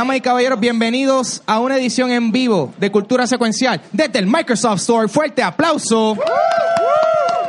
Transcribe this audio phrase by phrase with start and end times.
[0.00, 4.80] Damas y caballeros, bienvenidos a una edición en vivo de Cultura Secuencial desde el Microsoft
[4.80, 5.08] Store.
[5.08, 6.16] Fuerte aplauso.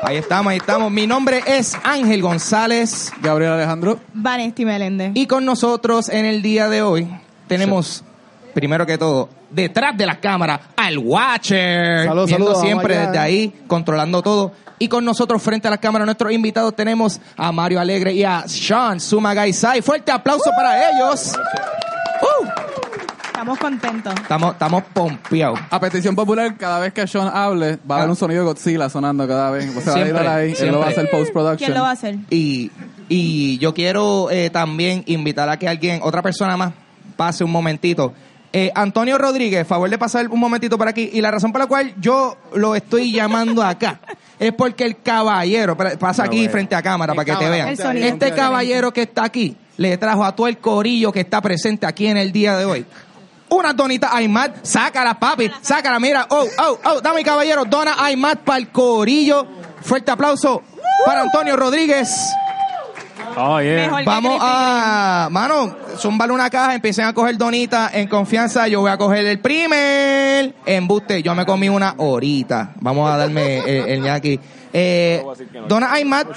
[0.03, 0.91] Ahí estamos, ahí estamos.
[0.91, 4.01] Mi nombre es Ángel González Gabriel Alejandro.
[4.13, 5.11] Vanesti Meléndez.
[5.13, 7.07] y con nosotros en el día de hoy
[7.47, 8.03] tenemos,
[8.53, 12.03] primero que todo, detrás de las cámaras al Watcher.
[12.03, 14.51] Saludos, saludos, siempre desde ahí, controlando todo.
[14.77, 18.43] Y con nosotros frente a las cámaras, nuestros invitados, tenemos a Mario Alegre y a
[18.45, 19.81] Sean Sumagaisai.
[19.81, 21.33] Fuerte aplauso para ellos.
[22.21, 22.47] Uh,
[23.25, 24.13] Estamos contentos.
[24.21, 25.59] estamos, estamos pompeados.
[25.71, 28.11] A petición popular, cada vez que Sean hable, va a haber Ah.
[28.11, 29.75] un sonido de Godzilla sonando cada vez.
[29.75, 31.57] O sea, Siempre, va a ir ahí, él lo va a hacer post-production.
[31.57, 32.17] ¿Quién lo va a hacer?
[32.29, 32.69] Y,
[33.09, 36.73] y yo quiero eh, también invitar a que alguien, otra persona más,
[37.17, 38.13] pase un momentito.
[38.53, 41.09] Eh, Antonio Rodríguez, favor de pasar un momentito por aquí.
[41.13, 44.01] Y la razón por la cual yo lo estoy llamando acá
[44.39, 47.69] es porque el caballero, pa- pasa aquí frente a cámara para que te vean.
[47.69, 48.05] El sonido.
[48.05, 52.05] Este caballero que está aquí le trajo a todo el corillo que está presente aquí
[52.05, 52.85] en el día de hoy.
[53.49, 58.59] Una donita Aymar, sácala papi, sácala, mira, oh, oh, oh, dame caballero, dona Aymar para
[58.59, 59.45] el corillo.
[59.81, 60.61] Fuerte aplauso
[61.05, 62.09] para Antonio Rodríguez.
[63.35, 64.03] Oh, yeah.
[64.05, 68.67] Vamos a, mano, zúmbale una caja, empiecen a coger donitas en confianza.
[68.67, 71.23] Yo voy a coger el primer embuste.
[71.23, 72.73] Yo me comí una horita.
[72.79, 74.39] Vamos a darme el, el ñaki.
[74.73, 75.23] Eh,
[75.67, 76.27] donas Aymat,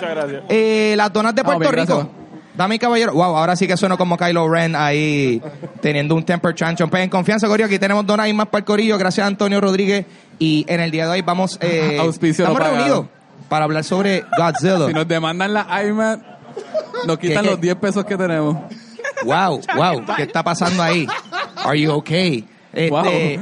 [0.49, 1.99] eh, las donas de Puerto bien, gracias.
[1.99, 2.24] Rico.
[2.55, 3.13] Dame caballero.
[3.13, 5.43] Wow, ahora sí que sueno como Kylo Ren ahí
[5.81, 6.89] teniendo un temper chanchon.
[6.89, 8.97] Pues en confianza, Corillo, aquí tenemos donas Aymat para el Corillo.
[8.97, 10.07] Gracias a Antonio Rodríguez.
[10.39, 13.07] Y en el día de hoy vamos, eh, Auspicio estamos reunidos
[13.49, 14.87] para hablar sobre Godzilla.
[14.87, 16.21] Si nos demandan la iMac,
[17.07, 17.51] nos quitan ¿Qué, qué?
[17.51, 18.57] los 10 pesos que tenemos.
[19.25, 21.07] Wow, wow, ¿qué está pasando ahí?
[21.57, 22.47] Are you okay?
[22.73, 23.41] Este,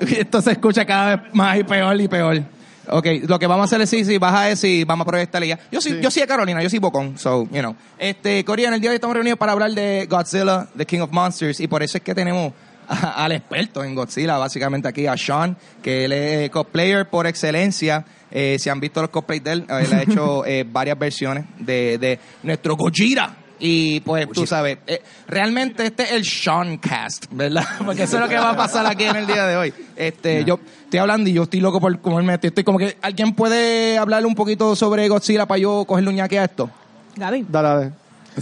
[0.00, 2.42] Esto se escucha cada vez más y peor y peor.
[2.88, 5.48] Ok, lo que vamos a hacer es sí, sí, baja eso y vamos a proyectarle
[5.48, 5.58] ya.
[5.72, 7.74] Yo sí, yo sí de Carolina, yo sí bocón, so, you know.
[7.98, 11.00] Este, Corea, en el día de hoy estamos reunidos para hablar de Godzilla, The King
[11.00, 12.52] of Monsters, y por eso es que tenemos
[12.86, 18.04] a- al experto en Godzilla, básicamente aquí, a Sean, que él es cosplayer por excelencia.
[18.30, 21.96] Eh, si han visto los cosplays de él, él ha hecho eh, varias versiones de,
[21.98, 23.36] de nuestro Gojira.
[23.58, 27.64] Y pues tú sabes, eh, realmente este es el Sean Cast, ¿verdad?
[27.86, 29.72] Porque eso es lo que va a pasar aquí en el día de hoy.
[29.96, 32.48] Este, yo estoy hablando y yo estoy loco por comerme esto.
[32.48, 36.38] Estoy como que alguien puede hablarle un poquito sobre Godzilla para yo cogerle un ñaque
[36.38, 36.68] a esto.
[37.16, 37.46] Gaby.
[37.48, 37.92] Dale, dale.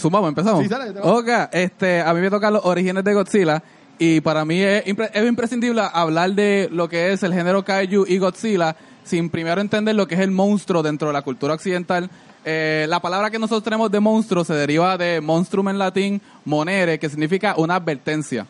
[0.00, 0.62] Sumamos, empezamos.
[0.62, 0.98] Sí, dale.
[1.02, 3.62] Ok, este, a mí me tocan los orígenes de Godzilla
[3.98, 8.06] y para mí es, impre- es imprescindible hablar de lo que es el género Kaiju
[8.08, 8.74] y Godzilla
[9.04, 12.08] sin primero entender lo que es el monstruo dentro de la cultura occidental.
[12.44, 16.98] Eh, la palabra que nosotros tenemos de monstruo se deriva de monstrum en latín, monere,
[16.98, 18.46] que significa una advertencia.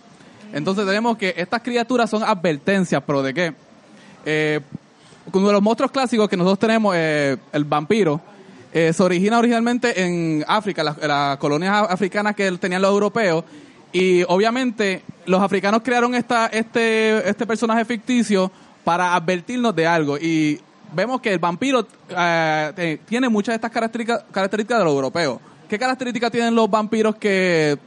[0.52, 3.54] Entonces tenemos que estas criaturas son advertencias, pero ¿de qué?
[4.24, 4.60] Eh,
[5.32, 8.20] uno de los monstruos clásicos que nosotros tenemos, eh, el vampiro,
[8.72, 13.44] se origina originalmente en África, las, las colonias africanas que tenían los europeos.
[13.92, 18.50] Y obviamente los africanos crearon esta, este, este personaje ficticio
[18.82, 20.16] para advertirnos de algo.
[20.16, 20.58] Y
[20.94, 25.38] vemos que el vampiro eh, tiene muchas de estas características, características de los europeos.
[25.68, 27.78] ¿Qué características tienen los vampiros que,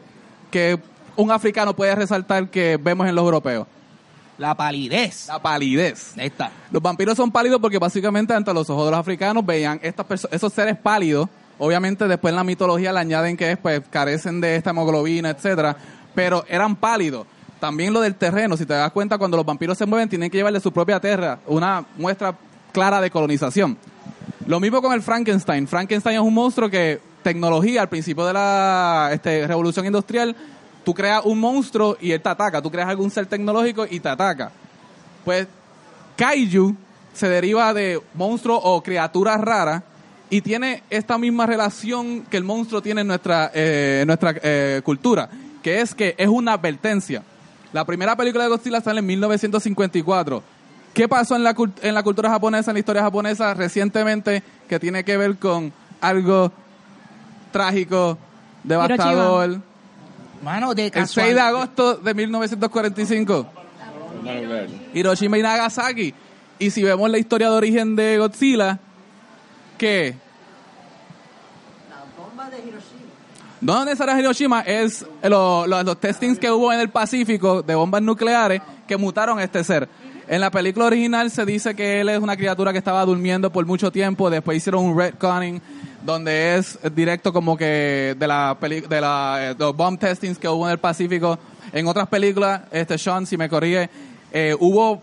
[0.49, 0.79] que
[1.15, 3.67] un africano puede resaltar que vemos en los europeos?
[4.37, 5.27] La palidez.
[5.27, 6.17] La palidez.
[6.17, 6.51] Ahí está.
[6.71, 10.51] Los vampiros son pálidos porque básicamente ante los ojos de los africanos veían estas esos
[10.51, 11.29] seres pálidos.
[11.57, 15.77] Obviamente después en la mitología le añaden que pues carecen de esta hemoglobina, etcétera,
[16.13, 17.25] pero eran pálidos.
[17.61, 20.37] También lo del terreno, si te das cuenta, cuando los vampiros se mueven tienen que
[20.37, 22.35] llevarle su propia tierra, una muestra
[22.75, 23.77] clara de colonización.
[24.47, 25.65] Lo mismo con el Frankenstein.
[25.65, 30.35] Frankenstein es un monstruo que tecnología al principio de la este, revolución industrial,
[30.83, 34.09] tú creas un monstruo y él te ataca, tú creas algún ser tecnológico y te
[34.09, 34.51] ataca.
[35.23, 35.47] Pues
[36.17, 36.75] kaiju
[37.13, 39.83] se deriva de monstruo o criaturas raras
[40.29, 45.29] y tiene esta misma relación que el monstruo tiene en nuestra, eh, nuestra eh, cultura,
[45.63, 47.23] que es que es una advertencia.
[47.71, 50.54] La primera película de Godzilla sale en 1954.
[50.95, 51.53] ¿Qué pasó en la,
[51.83, 55.71] en la cultura japonesa, en la historia japonesa recientemente que tiene que ver con
[56.01, 56.51] algo
[57.51, 58.17] trágico,
[58.63, 59.59] devastador?
[60.41, 63.45] Mano, de El 6 de agosto de 1945.
[64.93, 66.13] Hiroshima y Nagasaki.
[66.59, 68.79] Y si vemos la historia de origen de Godzilla,
[69.77, 70.15] ¿qué?
[73.61, 78.01] No necesariamente Hiroshima, es lo- lo- los testings que hubo en el Pacífico de bombas
[78.01, 79.89] nucleares que mutaron a este ser.
[80.27, 83.65] En la película original se dice que él es una criatura que estaba durmiendo por
[83.65, 85.61] mucho tiempo, después hicieron un retconning
[86.03, 90.47] donde es directo como que de la peli- de la eh, los bomb testings que
[90.47, 91.37] hubo en el Pacífico.
[91.73, 93.89] En otras películas, este Sean, si me corrige,
[94.31, 95.01] eh, hubo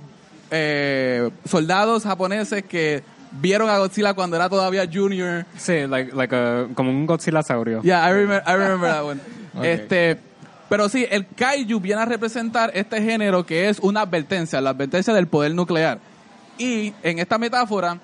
[0.50, 3.02] eh, soldados japoneses que
[3.40, 7.80] vieron a Godzilla cuando era todavía junior Sí, like, like a, como un Godzilla saurio.
[7.82, 9.20] Yeah, I remember, I remember that one.
[9.62, 10.18] Este,
[10.72, 15.12] Pero sí, el kaiju viene a representar este género que es una advertencia, la advertencia
[15.12, 15.98] del poder nuclear.
[16.56, 18.00] Y en esta metáfora,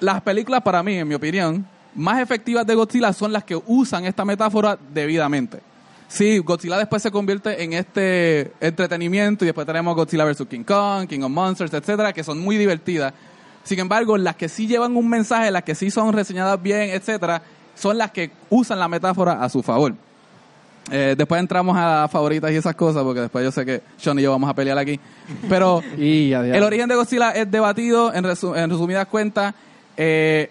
[0.00, 4.06] las películas para mí, en mi opinión, más efectivas de Godzilla son las que usan
[4.06, 5.60] esta metáfora debidamente.
[6.08, 10.46] Sí, Godzilla después se convierte en este entretenimiento y después tenemos Godzilla vs.
[10.48, 13.12] King Kong, King of Monsters, etcétera, que son muy divertidas.
[13.62, 17.42] Sin embargo, las que sí llevan un mensaje, las que sí son reseñadas bien, etcétera,
[17.74, 19.94] son las que usan la metáfora a su favor.
[20.90, 24.22] Eh, después entramos a favoritas y esas cosas, porque después yo sé que Sean y
[24.22, 24.98] yo vamos a pelear aquí.
[25.48, 29.54] Pero Y el origen de Godzilla es debatido, en, resu- en resumidas cuentas,
[29.96, 30.50] eh,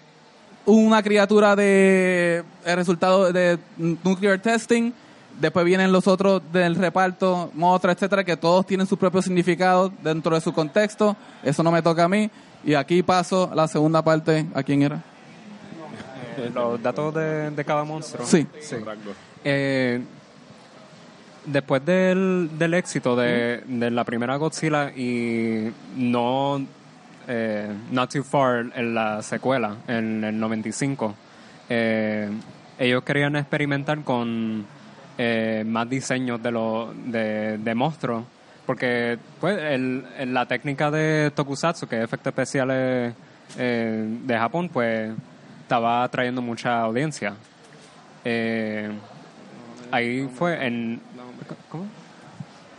[0.66, 4.92] una criatura de el resultado de nuclear testing,
[5.40, 10.34] después vienen los otros del reparto, Mothra, etcétera, que todos tienen su propio significado dentro
[10.34, 11.16] de su contexto.
[11.42, 12.30] Eso no me toca a mí.
[12.64, 14.44] Y aquí paso la segunda parte.
[14.52, 14.96] ¿A quién era?
[16.36, 18.26] Eh, los datos de, de cada monstruo.
[18.26, 18.46] Sí.
[19.44, 20.02] Eh,
[21.52, 26.60] después del, del éxito de, de la primera Godzilla y no
[27.26, 31.14] eh, Not Too Far en la secuela, en el 95,
[31.68, 32.30] eh,
[32.78, 34.64] ellos querían experimentar con
[35.18, 38.24] eh, más diseños de, los de, de monstruos.
[38.64, 43.14] Porque pues, el, el- la técnica de Tokusatsu, que es efectos especiales
[43.58, 45.10] eh, de Japón, pues
[45.62, 47.34] estaba atrayendo mucha audiencia.
[48.24, 48.90] Eh,
[49.90, 51.00] ahí fue en...
[51.68, 51.86] ¿Cómo?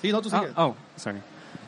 [0.01, 1.19] Sí, no, tú Ah, oh, sorry.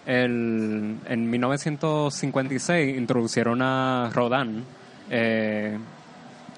[0.05, 4.63] El, en 1956 introducieron a Rodan,
[5.09, 5.77] eh,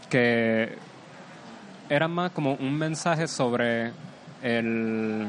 [0.10, 0.78] que
[1.90, 3.92] era más como un mensaje sobre
[4.42, 5.28] el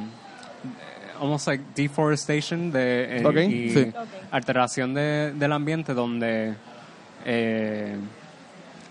[1.20, 3.92] almost like deforestation de, eh, Ok, y sí.
[4.30, 6.54] alteración de- del ambiente donde
[7.24, 7.96] eh,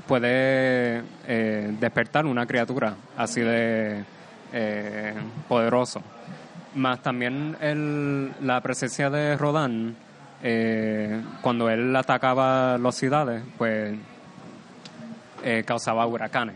[0.08, 4.04] puede eh, despertar una criatura así de
[4.54, 5.14] eh,
[5.50, 6.02] poderoso.
[6.76, 9.96] Más también el, la presencia de Rodan,
[10.42, 13.96] eh, cuando él atacaba las ciudades, pues
[15.44, 16.56] eh, causaba huracanes.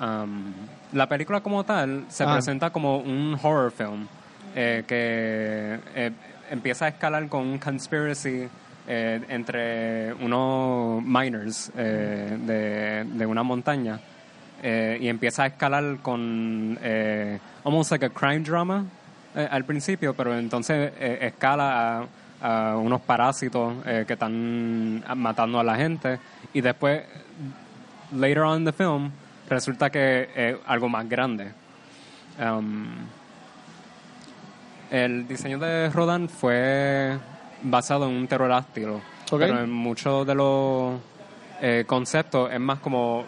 [0.00, 0.52] Um,
[0.92, 2.32] la película como tal se Ah.
[2.34, 4.06] presenta como un horror film
[4.54, 6.12] eh, que
[6.50, 8.46] empieza a escalar con un conspiracy
[8.86, 13.98] eh, entre unos miners de, de una montaña
[14.62, 18.84] eh, y empieza a escalar con eh, almost like a crime drama
[19.34, 22.06] eh, al principio, pero entonces eh, escala
[22.40, 26.18] a, a unos parásitos que están matando a la gente
[26.52, 27.02] y después
[28.12, 29.10] later on in the film
[29.48, 31.50] resulta que es algo más grande.
[32.38, 32.86] Um,
[34.90, 37.16] el diseño de Rodan fue
[37.62, 38.96] basado en un pterodáctilo,
[39.30, 39.38] Ok.
[39.40, 41.00] pero en muchos de los
[41.86, 43.24] conceptos es más como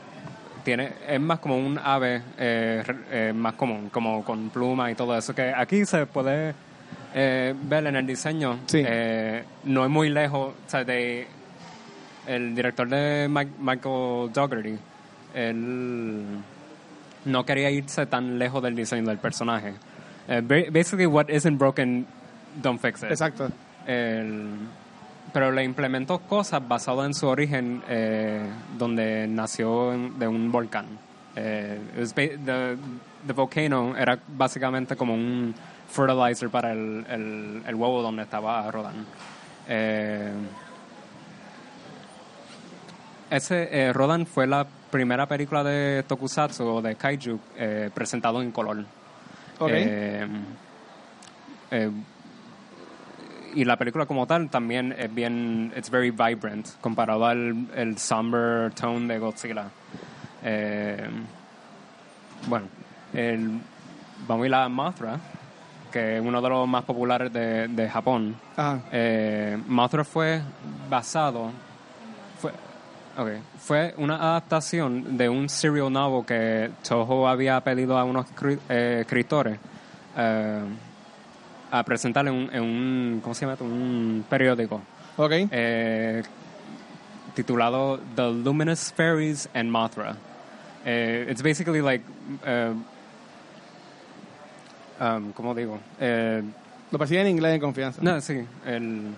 [0.64, 5.16] tiene es más como un ave eh, eh, más común, como con pluma y todo
[5.16, 6.54] eso que aquí se puede
[7.14, 8.58] eh, ver en el diseño.
[8.66, 8.82] Sí.
[8.86, 11.26] Eh, no es muy lejos, o sea, de
[12.26, 14.78] el director de Mi- Michael Dougherty,
[15.34, 16.24] él
[17.24, 19.74] no quería irse tan lejos del diseño del personaje.
[20.28, 22.06] Eh, ba- basically, what isn't broken,
[22.62, 23.10] don't fix it.
[23.10, 23.48] Exacto.
[23.86, 24.58] El-
[25.32, 28.42] pero le implementó cosas basadas en su origen, eh,
[28.76, 30.86] donde nació de un volcán.
[31.36, 31.80] Eh,
[32.14, 32.76] the,
[33.26, 35.54] the volcano era básicamente como un
[35.88, 39.06] fertilizer para el, el, el huevo donde estaba Rodan.
[39.68, 40.32] Eh,
[43.30, 48.50] ese eh, Rodan fue la primera película de Tokusatsu o de Kaiju eh, presentado en
[48.50, 48.84] color.
[49.58, 49.70] Ok.
[53.54, 58.72] Y la película como tal también es bien, it's very vibrant comparado al el somber
[58.72, 59.66] tone de Godzilla.
[60.42, 61.08] Eh,
[62.46, 62.66] bueno,
[63.12, 63.60] el,
[64.26, 65.18] vamos a ir a Mothra,
[65.90, 68.36] que es uno de los más populares de, de Japón.
[68.56, 68.80] Ajá.
[68.92, 70.40] Eh, Mothra fue
[70.88, 71.50] basado,
[72.38, 72.52] fue,
[73.16, 78.26] okay, fue una adaptación de un serial novel que Toho había pedido a unos
[78.68, 79.58] eh, escritores
[80.16, 80.60] eh,
[81.70, 83.56] a presentar en un, en un, ¿cómo se llama?
[83.60, 84.80] Un periódico
[85.16, 85.32] Ok.
[85.50, 86.22] eh,
[87.34, 90.16] titulado The Luminous Fairies and Mothra.
[90.84, 92.04] Eh, it's basically like,
[92.46, 92.74] uh,
[95.00, 95.78] um, ¿cómo digo?
[96.00, 96.42] Eh,
[96.90, 98.00] Lo persigue en inglés en confianza.
[98.02, 98.46] no, sí.
[98.64, 99.14] El,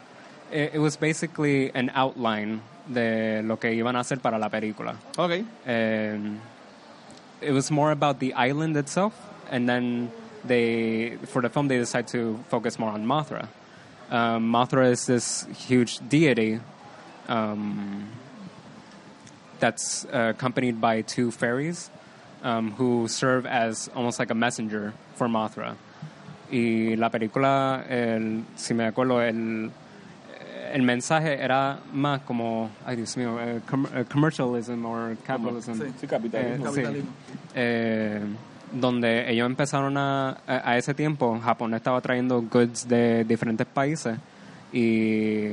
[0.52, 4.97] it, it was basically an outline de lo que iban a hacer para la película.
[5.16, 5.45] Ok.
[5.66, 6.40] And
[7.40, 9.14] it was more about the island itself,
[9.52, 10.11] and then
[10.44, 13.49] they, for the film, they decide to focus more on Mothra.
[14.11, 16.61] Um, Mothra is this huge deity
[17.28, 18.09] um,
[19.61, 21.90] that's uh, accompanied by two fairies,
[22.42, 25.76] um, who serve as almost like a messenger for Mothra.
[26.50, 29.70] Y la película, el, si me acuerdo, el,
[30.73, 35.75] el mensaje era más como, ay Dios mío, eh, com- eh, commercialism or capitalism.
[36.00, 36.66] Sí, capitalismo.
[36.66, 36.82] Eh, sí.
[36.82, 37.11] Capitalismo.
[37.54, 38.20] Eh,
[38.72, 44.16] donde ellos empezaron a, a, ese tiempo, Japón estaba trayendo goods de diferentes países
[44.72, 45.46] y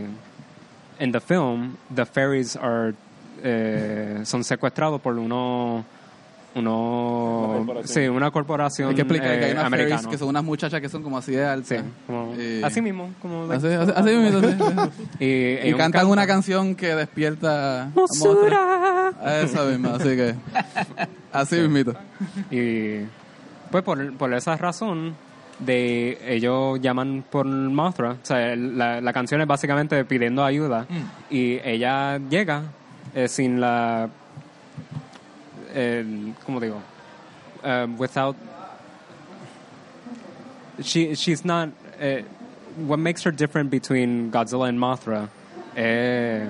[1.00, 2.94] en the film, the ferries are
[3.44, 5.14] eh, son secuestrados por
[6.58, 9.96] uno uno sí una corporación Hay que explicar que hay eh, unas americana.
[9.98, 11.68] fairies que son unas muchachas que son como así de altas.
[11.80, 14.40] Sí, como- Y- así mismo como Así, así, así mismo,
[15.20, 19.12] y, Y ellos cantan una canción que despierta a Mothra.
[19.44, 20.36] Esa misma, así que.
[21.32, 21.94] Así mismito.
[22.52, 23.00] Y
[23.72, 25.16] pues por, por esa razón
[25.60, 30.86] de ellos llaman por Mothra, o sea, la, la canción es básicamente pidiendo ayuda
[31.32, 32.64] y ella llega
[33.16, 34.08] eh, sin la
[35.78, 36.82] el, ¿cómo digo?
[37.64, 38.36] Um, without
[40.82, 41.70] she she's not
[42.00, 42.22] eh,
[42.78, 45.30] what makes her different between Godzilla and Mothra
[45.76, 46.48] eh,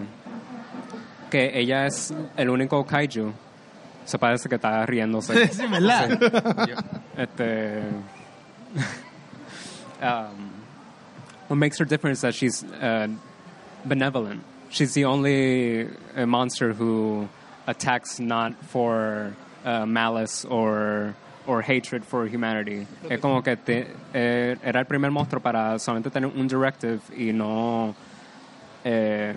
[1.30, 3.34] que ella es el único kaiju
[4.06, 6.20] se parece que está riéndose Sí, ¿verdad?
[7.18, 7.84] este
[10.02, 10.52] um,
[11.48, 13.08] what makes her different is that she's uh,
[13.86, 14.44] benevolent.
[14.70, 17.30] She's the only uh, monster who
[17.68, 19.34] attacks not for
[19.66, 21.14] uh, malice or
[21.46, 22.86] or hatred for humanity.
[23.10, 27.32] Es como que te- eh, era el primer monstruo para solamente tener un directive y
[27.32, 27.94] no
[28.84, 29.34] eh,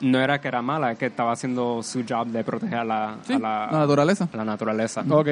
[0.00, 3.34] no era que era mala, que estaba haciendo su job de proteger a la, Sí,
[3.34, 4.28] a la, la naturaleza.
[4.32, 5.04] la naturaleza.
[5.08, 5.28] Ok.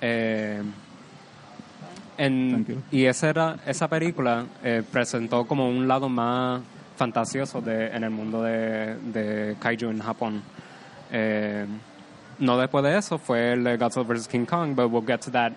[0.00, 0.62] Eh,
[2.16, 6.62] en- y esa, era, esa película eh, presentó como un lado más
[6.96, 10.42] fantasioso de, en el mundo de, de kaiju en Japón.
[11.10, 11.66] Eh,
[12.38, 14.28] no después de eso fue el de Godzilla vs.
[14.28, 15.52] King Kong, but we'll get to that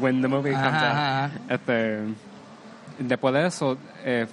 [0.00, 1.30] when the movie comes Ajá, out.
[1.32, 1.54] ajá.
[1.54, 1.98] Este,
[2.98, 4.26] después de eso, eh,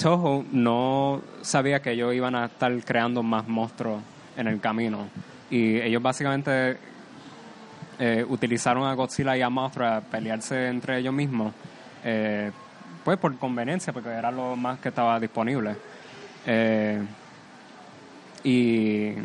[0.00, 4.00] Toho no sabía que ellos iban a estar creando más monstruos
[4.36, 5.08] en el camino.
[5.50, 6.78] Y ellos básicamente
[7.98, 11.52] eh, utilizaron a Godzilla y a Mothra a pelearse entre ellos mismos,
[12.04, 12.52] eh,
[13.04, 15.74] pues por conveniencia, porque era lo más que estaba disponible.
[16.46, 17.02] Eh,
[18.44, 19.16] y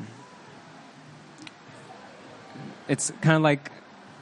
[2.87, 3.71] it's kind of like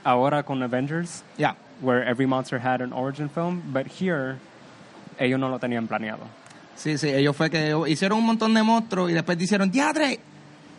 [0.06, 1.56] ahora con Avengers, Ya.
[1.82, 4.38] where every monster had an origin film, but here
[5.20, 6.28] ellos no lo tenían planeado.
[6.76, 10.20] Sí, sí, ellos fue que hicieron un montón de monstruos y después dijeron, diadre,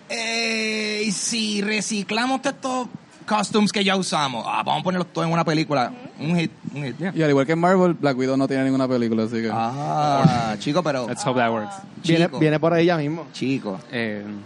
[0.08, 2.88] eh, si reciclamos estos
[3.26, 5.92] costumes que ya usamos, ah, vamos a ponerlos todos en una película.
[6.30, 6.98] Un hit, un hit.
[6.98, 7.12] Yeah.
[7.14, 9.50] Y al igual que en Marvel, Black Widow no tiene ninguna película, así que.
[9.52, 11.06] Ah, chico, pero...
[11.08, 11.74] Let's hope that works.
[12.04, 12.38] Viene, Chico.
[12.38, 13.26] viene por ahí ya mismo.
[13.32, 13.80] Chico.
[13.92, 14.42] Um,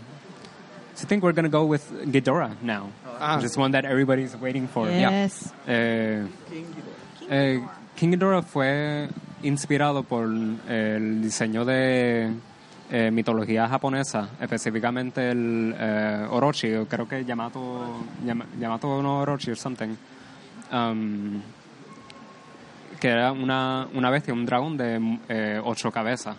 [0.94, 2.88] so I think we're going to go with Ghidorah now,
[3.20, 3.36] Ah.
[3.36, 4.88] which is one that everybody's waiting for.
[4.88, 5.52] Yes.
[5.66, 6.24] Eh,
[7.30, 7.60] eh,
[7.94, 9.08] King Ghidorah fue
[9.42, 10.24] inspirado por
[10.68, 12.30] el diseño de
[12.90, 19.50] eh, mitología japonesa, específicamente el eh, Orochi, o creo que Yamato, Yama- Yamato no Orochi
[19.50, 19.96] or something,
[20.72, 21.40] um,
[23.00, 26.36] que era una, una bestia, un dragón de eh, ocho cabezas.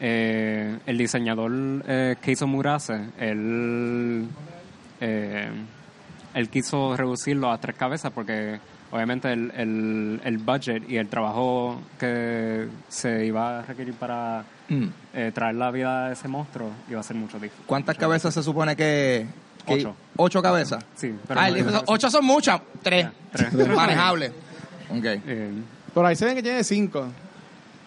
[0.00, 1.52] Eh, el diseñador
[1.86, 4.26] eh, Keizo Murase, él,
[5.00, 5.48] eh,
[6.34, 8.58] él quiso reducirlo a tres cabezas porque
[8.90, 14.84] obviamente el, el, el budget y el trabajo que se iba a requerir para Mm.
[15.12, 17.64] eh, traer la vida a ese monstruo iba a ser mucho difícil.
[17.66, 19.26] ¿Cuántas cabezas se supone que...?
[19.66, 19.94] que- Ocho.
[20.16, 20.82] ¿Ocho cabezas?
[20.94, 22.62] Sí, pero Ah, no- el- ocho son muchas.
[22.82, 23.08] Tres.
[23.30, 23.52] Tres.
[23.76, 24.32] Manejable.
[24.90, 25.04] Ok.
[25.04, 25.50] Eh,
[25.92, 27.06] Por ahí se ven que tiene cinco.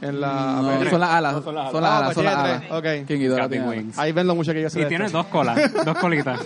[0.01, 0.61] En la.
[0.61, 1.33] No, son las alas.
[1.33, 2.03] No, Son las Ah, alas.
[2.05, 2.59] pues Son las alas.
[2.67, 3.01] tres.
[3.01, 3.07] Ok.
[3.07, 3.97] King Ghidorah tiene wings.
[3.97, 5.17] Ahí ven lo mucho que yo sé Y de tiene esto.
[5.17, 6.39] dos colas, dos colitas.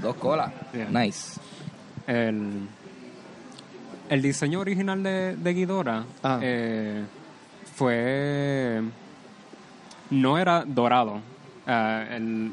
[0.00, 0.52] Dos colas.
[0.72, 0.88] Yeah.
[0.90, 1.40] Nice.
[2.06, 2.68] El,
[4.08, 6.38] el diseño original de, de Ghidorah Ah.
[6.42, 7.04] eh,
[7.74, 8.82] fue.
[10.10, 11.20] No era dorado
[11.66, 12.52] eh, el,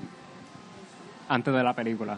[1.30, 2.18] antes de la película.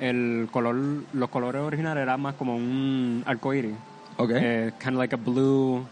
[0.00, 0.76] El color,
[1.14, 3.74] los colores originales eran más como un arcoíris.
[4.18, 4.30] Ok.
[4.34, 5.86] Eh, kind of like a blue,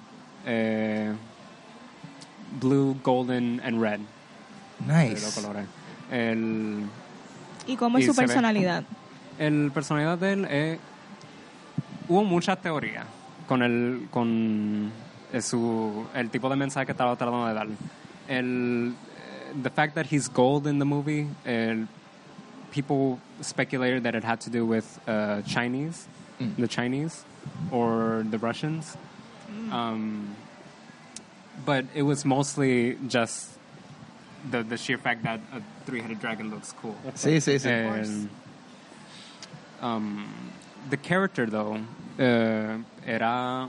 [0.47, 1.12] eh,
[2.61, 4.00] blue, golden, and red.
[4.87, 5.35] nice.
[5.35, 5.66] colores.
[6.11, 6.85] El,
[7.66, 8.26] ¿Y cómo es Y su se ve.
[8.26, 8.85] personalidad?
[9.38, 10.78] el personalidad de él eh,
[12.09, 13.04] hubo muchas teorías
[13.49, 14.93] con el con
[15.40, 17.66] su el tipo de mensaje que estaba tratando de dar
[18.28, 18.95] el
[19.62, 21.88] the fact that he's gold in the movie el,
[22.73, 26.07] people speculated that it had to do with uh, Chinese
[26.57, 27.25] the Chinese
[27.70, 28.96] or the Russians
[29.72, 30.34] um,
[31.64, 33.50] but it was mostly just
[34.50, 37.68] the the sheer fact that a three-headed dragon looks cool Sí, sí, sí.
[37.70, 38.28] And
[39.80, 40.26] um,
[40.90, 41.78] the character though
[42.18, 43.68] eh, era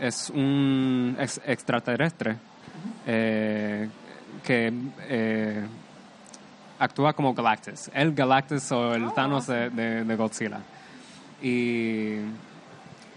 [0.00, 2.36] es un ex- extraterrestre
[3.06, 3.88] eh,
[4.44, 4.72] que
[5.08, 5.66] eh,
[6.78, 7.90] actúa como Galactus.
[7.92, 10.60] El Galactus o el Thanos de, de- de Godzilla.
[11.42, 12.18] Y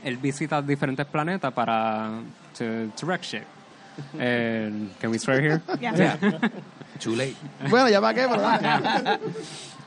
[0.03, 2.21] él visita diferentes planetas para
[2.57, 3.43] to, to wreck shit.
[4.19, 5.61] And can we swear here?
[5.79, 6.17] Yeah.
[6.99, 7.35] Too late.
[7.69, 9.19] Bueno, ya para qué, ¿verdad?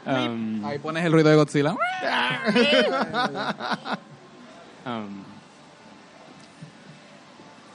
[0.06, 1.74] Um, Ahí pones el ruido de Godzilla.
[4.84, 5.24] um,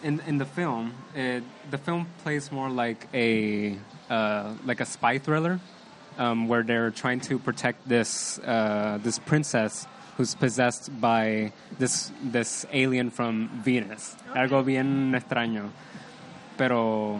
[0.04, 3.76] in in the film, it, the film plays more like a
[4.12, 5.60] uh, like a spy thriller,
[6.20, 9.88] um, where they're trying to protect this uh, this princess
[10.20, 11.50] who's possessed by
[11.80, 14.18] this this alien from Venus.
[14.36, 15.70] Algo bien extraño,
[16.58, 17.20] pero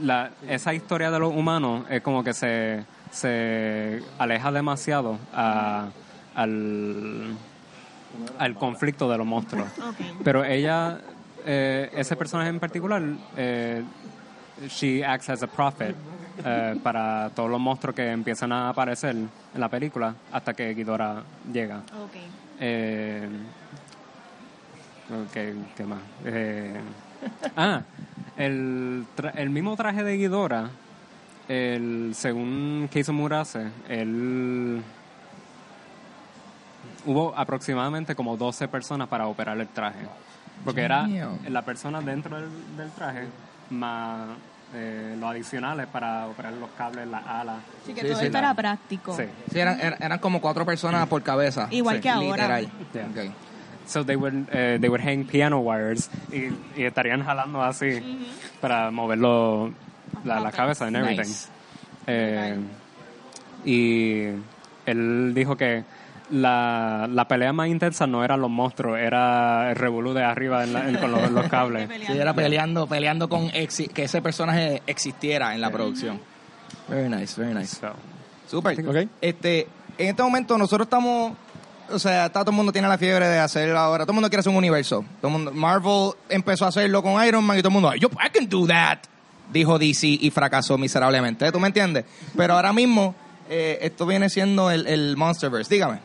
[0.00, 5.88] la, esa historia de los humanos es como que se, se aleja demasiado a-
[6.36, 7.36] al,
[8.38, 9.68] al conflicto de los monstruos.
[10.22, 11.00] Pero ella,
[11.44, 13.02] eh, ese personaje en particular,
[13.36, 13.82] eh,
[14.68, 15.96] she acts as a prophet
[16.44, 21.22] eh, para todos los monstruos que empiezan a aparecer en la película hasta que Ghidorah
[21.52, 21.82] llega.
[22.60, 23.28] Eh,
[25.10, 25.98] ok, ¿qué más?
[26.24, 26.80] Eh,
[27.56, 27.82] ah,
[28.36, 30.70] el, tra- el mismo traje de Ghidorah,
[31.48, 34.82] el, según Keizo Murase, él...
[37.06, 40.06] Hubo aproximadamente como 12 personas para operar el traje.
[40.64, 41.06] Porque era
[41.48, 42.48] la persona dentro del,
[42.78, 43.26] del traje
[43.68, 44.28] más
[44.74, 47.56] eh, los adicionales para operar los cables, las alas.
[47.82, 49.16] Así que Sí, todo sí, esto la- era práctico.
[49.16, 49.24] Sí.
[49.52, 51.68] Sí, eran, eran, eran como cuatro personas por cabeza.
[51.70, 52.58] Igual Sí, que ahora.
[52.60, 52.68] Literal.
[52.92, 53.24] Yeah.
[53.26, 53.32] Ok.
[53.86, 56.48] So they would, eh, they would hang piano wires y,
[56.80, 58.26] y estarían jalando así
[58.60, 59.72] para moverlo,
[60.24, 61.28] la, la cabeza and everything.
[61.28, 61.48] Nice.
[62.06, 62.56] Eh,
[63.64, 64.24] y
[64.86, 65.84] él dijo que
[66.30, 70.72] la, la pelea más intensa no eran los monstruos, era el revolú de arriba en
[70.72, 71.88] la- en- con los, los cables.
[72.06, 76.20] Sí, era peleando, peleando con exi- que ese personaje existiera en la producción.
[76.88, 77.76] Very nice, very nice.
[77.76, 77.92] So,
[78.48, 78.76] Super.
[79.20, 79.66] Este,
[79.98, 81.32] en este momento nosotros estamos,
[81.90, 84.28] o sea, está- todo el mundo tiene la fiebre de hacer ahora, todo el mundo
[84.28, 85.04] quiere hacer un universo.
[85.20, 88.08] Todo el mundo, Marvel empezó a hacerlo con Iron Man y todo el mundo, yo,
[88.24, 88.98] I can do that,
[89.52, 91.50] dijo DC y fracasó miserablemente.
[91.52, 92.04] ¿Tú me entiendes?
[92.36, 93.14] Pero ahora mismo
[93.48, 95.72] eh, esto viene siendo el, el Monsterverse.
[95.74, 95.98] Dígame.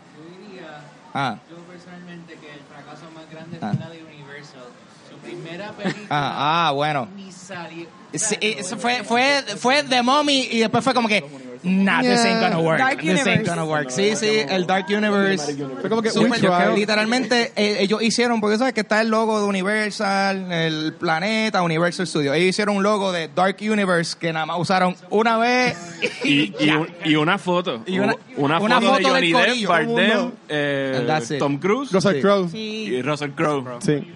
[1.13, 3.71] Ah, yo personalmente, que el fracaso más grande Ah.
[3.71, 4.63] fue la de Universal.
[5.09, 7.07] Su primera película ah, ah, bueno.
[7.15, 7.87] ni salió.
[8.13, 11.23] Sí, eso fue, fue, fue The Mommy y después fue como que,
[11.63, 12.77] nah, this ain't gonna work.
[12.79, 13.49] Dark this ain't Universe.
[13.49, 13.89] gonna work.
[13.89, 15.55] Sí, sí, el Dark Universe.
[15.81, 16.75] Fue como que Super, we tried.
[16.75, 22.07] literalmente eh, ellos hicieron, porque sabes que está el logo de Universal, el planeta, Universal
[22.07, 22.35] Studios.
[22.35, 25.77] Ellos hicieron un logo de Dark Universe que nada más usaron una vez.
[26.23, 27.81] Y, y, un- y una foto.
[27.85, 30.33] Y una- una, una foto, foto de del Johnny Depp, corillo, todo el Bardem, mundo.
[30.49, 31.39] eh, And that's it.
[31.39, 32.21] Tom Cruise Russell Sí.
[32.21, 32.49] Crowe.
[32.49, 32.57] Sí.
[32.91, 33.79] y Russell Crowe.
[33.81, 34.07] Sí.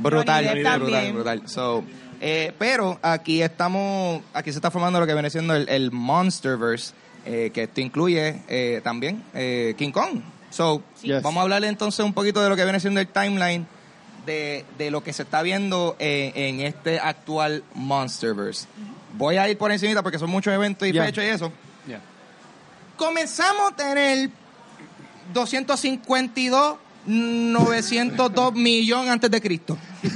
[0.00, 1.14] Brutal, Johnny Depp brutal, también.
[1.14, 1.42] brutal.
[1.46, 1.84] So,
[2.20, 6.92] eh, pero aquí estamos, aquí se está formando lo que viene siendo el, el Monsterverse,
[7.24, 10.20] eh, que esto incluye eh, también eh, King Kong.
[10.50, 11.22] So, Yes.
[11.22, 13.66] vamos a hablarle entonces un poquito de lo que viene siendo el timeline
[14.26, 18.66] de, de lo que se está viendo en, en este actual Monsterverse.
[19.14, 21.04] Voy a ir por encimita porque son muchos eventos y Yeah.
[21.04, 21.52] fechas y eso.
[21.86, 22.00] yeah.
[22.96, 24.30] Comenzamos a tener
[25.32, 26.76] 252
[27.06, 29.78] 902 millones antes de Cristo.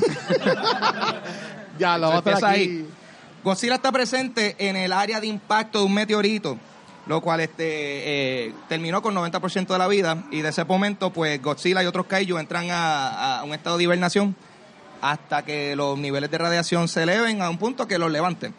[1.79, 2.61] Ya, lo Eso vamos a estar empieza aquí.
[2.61, 2.89] ahí.
[3.45, 6.59] Godzilla está presente en el área de impacto de un meteorito,
[7.07, 7.65] lo cual este
[8.47, 12.07] eh, terminó con 90% de la vida y de ese momento pues Godzilla y otros
[12.07, 14.37] kaiju entran a, a un estado de hibernación
[15.01, 18.55] hasta que los niveles de radiación se eleven a un punto que los levanten.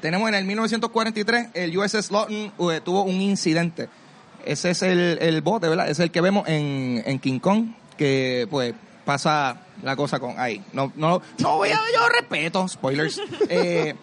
[0.00, 3.88] Tenemos en el 1943 el USS Lawton eh, tuvo un incidente.
[4.46, 5.90] Ese es el, el bote, ¿verdad?
[5.90, 7.66] Es el que vemos en, en King Kong,
[7.98, 8.74] que pues
[9.06, 10.62] pasa la cosa con ahí.
[10.74, 13.18] No, no, no voy a, yo respeto, spoilers.
[13.48, 13.94] Eh,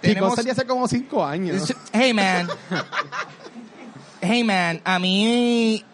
[0.00, 1.74] tenemos, salió hace como cinco años.
[1.92, 2.48] hey man,
[4.20, 5.84] hey man, a mí,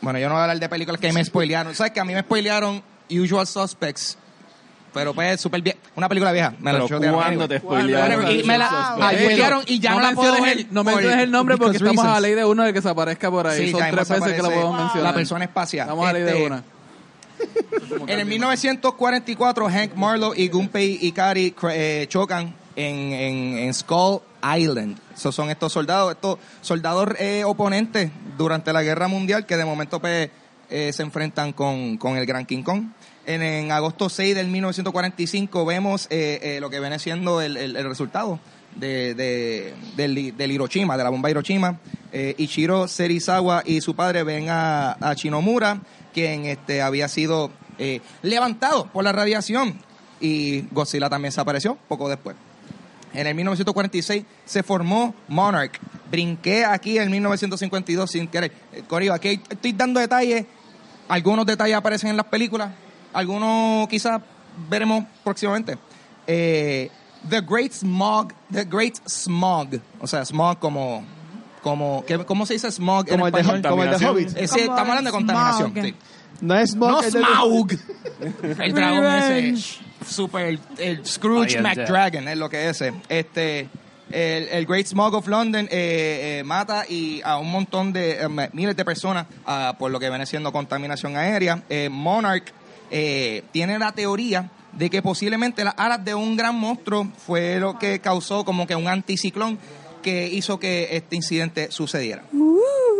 [0.00, 1.74] bueno, yo no voy a hablar de películas que me spoilearon.
[1.74, 4.16] ¿Sabes que a mí me spoilearon Usual Suspects?
[4.92, 6.54] Pero pues súper bien, una película vieja.
[6.58, 6.86] Me la.
[6.86, 8.30] ¿cuándo te spoilearon?
[8.30, 10.58] Y me la ayer y ya no, no, la puedo ver.
[10.58, 12.88] el, no menciones el nombre porque estamos a la ley de uno de que se
[12.88, 13.66] aparezca por ahí.
[13.66, 15.10] Sí, Son tres veces que lo podemos mencionar.
[15.10, 15.86] La persona espacial.
[15.86, 16.62] Estamos a la ley de Este, una.
[18.06, 24.20] En el 1944, Hank Marlowe y Gunpei Ikari eh, chocan en, en, en Skull
[24.58, 24.98] Island.
[25.14, 30.00] Esos son estos soldados, estos soldados eh, oponentes durante la Guerra Mundial que de momento
[30.00, 30.30] pues,
[30.70, 32.84] eh, se enfrentan con, con el Gran King Kong.
[33.24, 38.40] En, agosto 6 del 1945 vemos eh, lo que viene siendo el, el- resultado.
[38.74, 41.78] de, de- del, Hiroshima, de la bomba Hiroshima.
[42.36, 45.14] Ichiro Serizawa y su padre ven a, a
[46.12, 49.80] quien este, había sido eh, levantado por la radiación.
[50.20, 52.36] Y Godzilla también se apareció poco después.
[53.14, 55.78] En el 1946 se formó Monarch.
[56.10, 58.52] Brinqué aquí en 1952 sin querer.
[58.72, 60.46] Eh, Corillo, aquí estoy dando detalles.
[61.08, 62.70] Algunos detalles aparecen en las películas.
[63.12, 64.22] Algunos quizás
[64.70, 65.76] veremos próximamente.
[66.26, 66.90] Eh,
[67.28, 68.32] the Great Smog.
[68.50, 69.80] The Great Smog.
[70.00, 71.04] O sea, smog como...
[71.62, 73.70] como ¿qué- ¿Cómo se dice smog Como en el de, español?
[73.70, 74.36] como el de Hobbit.
[74.36, 75.26] Eh, sí, estamos hablando de smog.
[75.26, 75.72] contaminación.
[75.84, 75.94] sí.
[76.40, 76.90] No es Smog.
[76.90, 77.14] No es.
[78.58, 79.54] El dragón ese.
[80.04, 80.58] Super.
[80.78, 82.92] El Scrooge Oh, McDragon es lo que es ese.
[83.08, 83.68] Este.
[84.10, 88.28] El, el Great Smog of London eh, eh, mata y a un montón de eh,
[88.52, 91.62] miles de personas ah, por lo que viene siendo contaminación aérea.
[91.70, 92.52] Eh, Monarch
[92.90, 97.78] eh, tiene la teoría de que posiblemente las alas de un gran monstruo fue lo
[97.78, 99.58] que causó como que un anticiclón
[100.02, 102.24] que hizo que este incidente sucediera.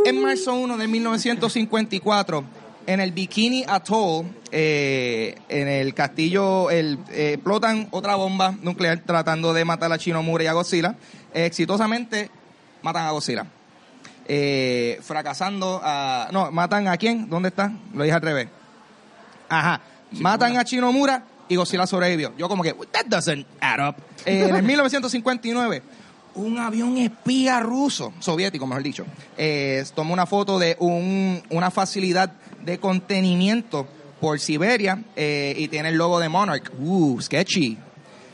[0.04, 2.44] En marzo 1 de 1954,
[2.86, 9.52] en el Bikini Atoll, eh, en el castillo, el, eh, explotan otra bomba nuclear tratando
[9.52, 10.96] de matar a Shinomura y a Godzilla.
[11.34, 12.30] Eh, exitosamente
[12.82, 13.46] matan a Godzilla.
[14.26, 16.28] Eh, fracasando a...
[16.32, 17.28] No, matan a quién?
[17.28, 17.72] ¿Dónde está?
[17.94, 18.48] Lo dije al revés.
[19.48, 19.80] Ajá.
[20.12, 22.32] Matan a Shinomura y Godzilla sobrevivió.
[22.36, 23.96] Yo como que, that doesn't add up.
[24.24, 25.82] Eh, en el 1959,
[26.34, 32.32] un avión espía ruso, soviético mejor dicho, eh, tomó una foto de un, una facilidad
[32.64, 33.86] de contenimiento
[34.20, 36.70] por Siberia eh, y tiene el logo de Monarch.
[36.78, 37.76] Uh, sketchy.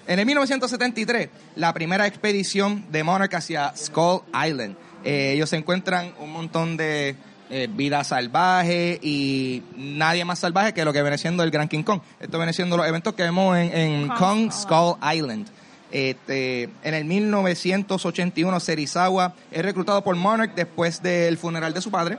[0.07, 4.77] En el 1973, la primera expedición de Monarch hacia Skull Island.
[5.05, 7.17] Eh, ellos se encuentran un montón de
[7.51, 11.83] eh, vida salvaje y nadie más salvaje que lo que viene siendo el Gran King
[11.83, 12.01] Kong.
[12.21, 15.49] Esto viene siendo los eventos que vemos en, en Kong Skull Island.
[15.91, 22.19] Este, en el 1981, Serizawa es reclutado por Monarch después del funeral de su padre.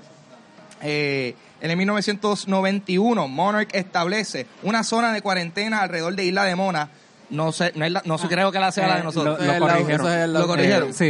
[0.82, 6.90] Eh, en el 1991, Monarch establece una zona de cuarentena alrededor de Isla de Mona.
[7.30, 9.38] No sé, no, es la- no sé, creo que la sea la de Eh, nosotros.
[9.40, 10.08] Lo, lo lado- corrigieron.
[10.08, 10.90] ese es el lado- Lo corrigieron.
[10.90, 11.06] Eh, sí,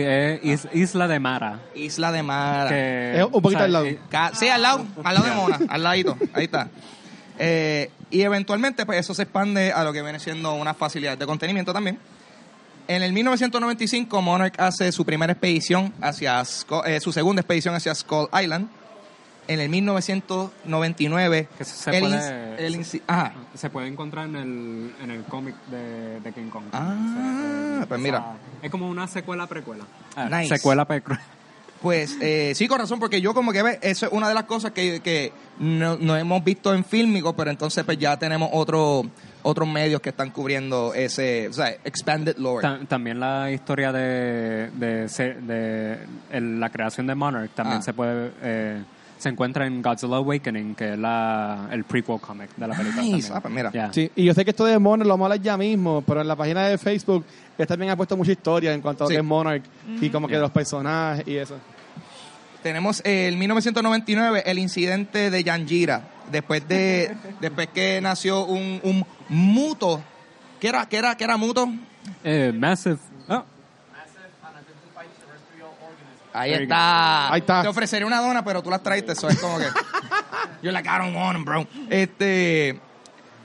[0.52, 1.60] es is- Isla de Mara.
[1.76, 2.70] Isla de Mara.
[2.70, 3.86] Que, Es un poquito o sea, al lado.
[3.86, 4.00] eh,
[4.34, 6.68] Sí, al lado, al lado de Mona, al ladito, ahí está.
[7.38, 11.26] Eh, y eventualmente, pues eso se expande a lo que viene siendo una facilidad de
[11.26, 11.98] contenimiento también.
[12.90, 16.42] En el 1995, Monarch hace su primera expedición hacia,
[16.88, 18.68] eh, su segunda expedición hacia Skull Island.
[19.48, 25.12] En el 1999, Que se el puede- el ajá, se puede encontrar en el, en
[25.12, 26.64] el cómic de, de King Kong.
[26.74, 28.18] Ah, O sea, pues o mira.
[28.20, 29.86] sea, es como una secuela precuela.
[30.30, 30.56] Nice.
[30.56, 31.22] Secuela precuela.
[31.82, 34.44] Pues eh, sí, con razón, porque yo como que ve, eso es una de las
[34.44, 39.04] cosas que, que no, no hemos visto en fílmico, pero entonces pues ya tenemos otro,
[39.50, 42.62] otros medios que están cubriendo ese, o sea, expanded lore.
[42.62, 45.98] Ta- también la historia de, de, se- de
[46.32, 47.82] el- la creación de Monarch también Ah.
[47.82, 48.84] se puede eh,
[49.18, 53.32] se encuentra en Godzilla Awakening que es la, el prequel comic de la película Nice.
[53.36, 53.92] Ah, pues mira.
[53.92, 56.22] Sí, y yo sé que esto de Monarch lo vamos a hablar ya mismo, pero
[56.22, 57.26] en la página de Facebook
[57.58, 59.64] él también ha puesto mucha historia en cuanto a lo que es Monarch
[60.00, 61.58] y como que los personajes y eso.
[62.64, 70.02] Tenemos el 1999 el incidente de Yanjira, después de después que nació un, un muto,
[70.60, 71.68] ¿qué era, qué era, qué era muto?
[72.24, 72.98] Eh, Massive.
[73.28, 73.44] ah,
[76.34, 77.34] Ahí está.
[77.34, 77.62] Ahí está.
[77.64, 79.66] Te ofreceré una dona, pero tú las traiste, eso es como que.
[80.62, 81.68] Yo la I don't want 'em, bro.
[81.90, 82.80] Este.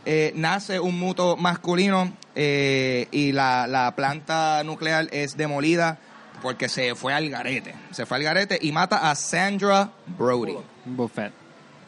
[0.06, 5.96] eh, nace un muto masculino eh, y la, la planta nuclear es demolida
[6.42, 7.74] porque se fue al garete.
[7.90, 10.56] Se fue al garete y mata a Sandra Brody.
[10.84, 11.32] Buffett.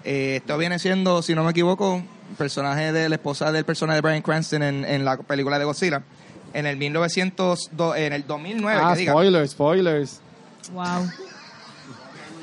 [0.08, 2.00] Eh, esto viene siendo, si no me equivoco,
[2.38, 6.02] personaje de la esposa del personaje de Brian Cranston en, en la película de Godzilla.
[6.54, 9.12] En el 1900, do- en el 2009, Ah, que diga.
[9.12, 10.20] spoilers, spoilers.
[10.72, 11.10] Wow.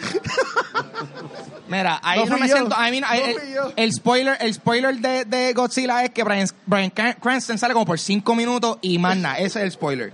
[1.70, 2.56] Mira, ahí No no, me yo.
[2.58, 2.76] siento.
[2.76, 3.72] I mean, No el, fui yo.
[3.76, 7.86] el spoiler, el spoiler de, de Godzilla es que Brian, Brian Cran- Cranston sale como
[7.86, 9.36] por 5 minutos y más nada.
[9.38, 10.14] Ese es el spoiler.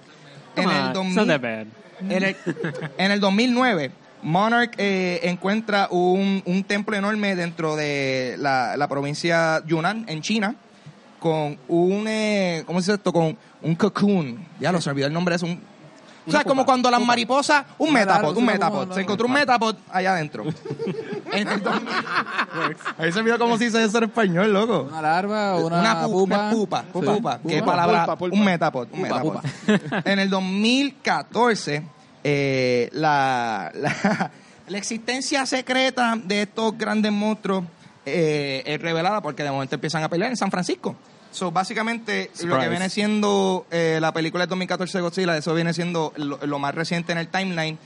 [0.56, 1.66] En el, on, 2000 it's not that bad.
[2.12, 2.36] en el,
[2.98, 9.64] en el 2009, Monarch eh, encuentra un, un templo enorme dentro de la, la provincia
[9.66, 10.56] Yunnan, en China,
[11.20, 13.12] con un, eh, ¿cómo se dice esto?
[13.14, 14.46] Con un cocoon.
[14.60, 15.60] Ya lo se olvidó el nombre, es un...
[16.28, 18.92] O sea, como cuando las mariposas, un metapod, un metapod.
[18.94, 20.44] Se encontró un metapod allá adentro.
[21.32, 21.90] En el 2000.
[23.00, 24.82] Ahí se vio cómo se dice eso en español, loco.
[24.90, 26.36] Una larva o una, Una, pu- pupa.
[26.36, 28.00] una pupa, pupa, ¿Qué Pulpa, palabra?
[28.06, 28.38] pulpa, pulpa.
[28.38, 30.02] Un metapod, un Pupa, metapod.
[30.06, 31.84] En el 2014,
[32.24, 34.32] eh, la, la,
[34.68, 37.66] la existencia secreta de estos grandes monstruos
[38.06, 40.96] eh, es revelada porque de momento empiezan a pelear en San Francisco.
[41.32, 46.12] So, básicamente, lo que viene siendo eh, la película de 2014 Godzilla, eso viene siendo
[46.16, 47.78] lo, lo más reciente en el timeline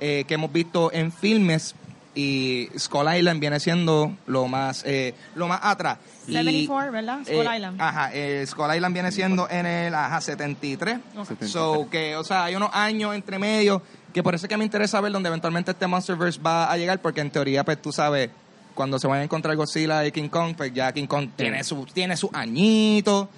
[0.00, 1.74] eh, que hemos visto en filmes
[2.14, 5.98] y Skull Island viene siendo lo más eh, lo más atrás.
[6.26, 7.18] Y, 74, ¿verdad?
[7.24, 7.80] Skull eh, Island.
[7.80, 10.98] Ajá, eh, Skull Island viene siendo en el ajá, 73.
[11.46, 14.64] So, que, o sea, hay unos años entre medio que por eso es que me
[14.64, 18.30] interesa ver donde eventualmente este Monsterverse va a llegar porque en teoría, pues tú sabes,
[18.74, 21.86] cuando se van a encontrar Godzilla y King Kong, pues ya King Kong tiene su
[21.86, 23.28] tiene sus añitos.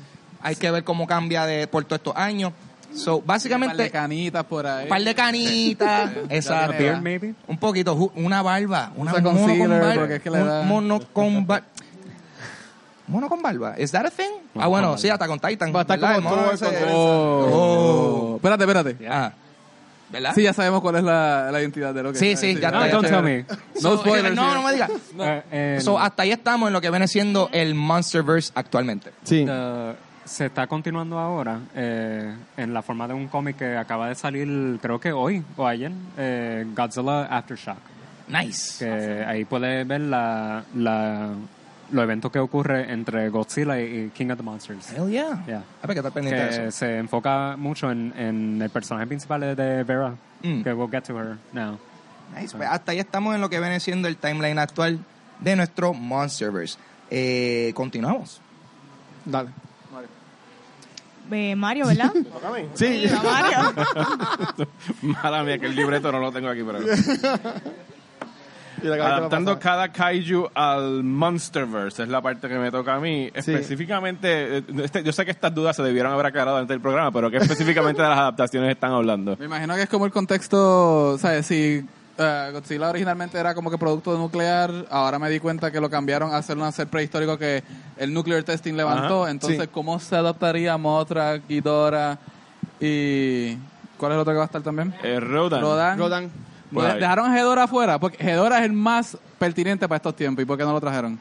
[0.43, 2.53] Hay que ver cómo cambia de por todos estos años.
[2.95, 4.85] So, Un par de básicamente, canitas por ahí.
[4.85, 6.11] un par de canitas.
[6.31, 6.77] Exacto.
[6.79, 7.35] Beard, maybe?
[7.49, 8.93] Un poquito, una barba.
[8.97, 10.15] Una Usa mono con barba.
[10.15, 11.67] es que un da- mono con barba.
[13.07, 13.75] Mono con barba.
[13.77, 14.31] ¿Es that a thing?
[14.55, 15.75] ah, bueno, sí, hasta con Titan.
[15.75, 17.49] Va a estar como todo ese- Oh.
[17.53, 18.37] Oh.
[18.37, 18.97] Espérate, espérate.
[19.09, 19.33] Ah.
[20.11, 20.33] ¿Verdad?
[20.35, 22.85] Sí, ya sabemos cuál es la, la identidad de lo que Sí, sí, ya No,
[22.85, 22.97] está.
[22.97, 23.55] don't ya tell está.
[23.57, 23.81] me.
[23.83, 24.35] No spoilers.
[24.37, 24.91] No, no me digas.
[25.19, 29.11] Eh, en- So, hasta ahí estamos en lo que viene siendo el Monsterverse actualmente.
[29.25, 29.45] Sí.
[29.49, 34.15] eh, se está continuando ahora eh, en la forma de un cómic que acaba de
[34.15, 37.79] salir, creo que hoy o ayer, eh, Godzilla Aftershock.
[38.29, 38.85] Nice.
[38.85, 41.31] Que ahí puedes ver la, la,
[41.91, 44.91] los eventos que ocurre entre Godzilla y King of the Monsters.
[44.93, 45.45] Hell yeah.
[45.47, 45.63] Yeah.
[45.83, 46.79] A ver que pendiente de Que eso.
[46.79, 50.63] se enfoca mucho en, en el personaje principal de Vera, Mm.
[50.63, 51.79] que we'll get to her now.
[52.39, 52.55] Nice.
[52.57, 54.99] Pues hasta ahí estamos en lo que viene siendo el timeline actual
[55.41, 56.79] de nuestro Monsterverse.
[57.11, 58.41] Eh, continuamos.
[59.25, 59.51] Dale.
[61.31, 62.13] Eh, Mario, ¿verdad?
[62.75, 63.07] Sí.
[63.09, 64.69] Sí, Mario.
[65.23, 66.79] Mala mía, que el libreto no lo tengo aquí, pero...
[68.85, 69.59] Adaptando va a pasar.
[69.59, 73.31] cada kaiju al Monsterverse, es la parte que me toca a mí.
[73.41, 73.53] Sí.
[73.53, 77.11] Específicamente, eh, este- yo sé que estas dudas se debieron haber aclarado antes del programa,
[77.11, 79.37] pero ¿qué específicamente de las adaptaciones están hablando?
[79.39, 81.47] Me imagino que es como el contexto, ¿sabes?
[81.47, 81.83] Si
[82.19, 86.33] eh, Godzilla originalmente era como que producto nuclear, ahora me di cuenta que lo cambiaron
[86.33, 87.63] a hacer un ser prehistórico que
[87.97, 89.25] el nuclear testing levantó.
[89.25, 89.69] Ajá, Entonces, sí.
[89.73, 92.19] ¿cómo se adaptaría Mothra, Ghidorah
[92.81, 93.57] y...
[93.97, 94.93] ¿Cuál es el otro que va a estar también?
[95.03, 95.63] Eh, Rodan.
[95.63, 96.31] Rodan.
[96.77, 97.01] Ahí.
[97.01, 100.43] Dejaron a Hedora afuera, porque Hedora es el más pertinente para estos tiempos.
[100.43, 101.19] ¿Y por qué no lo trajeron?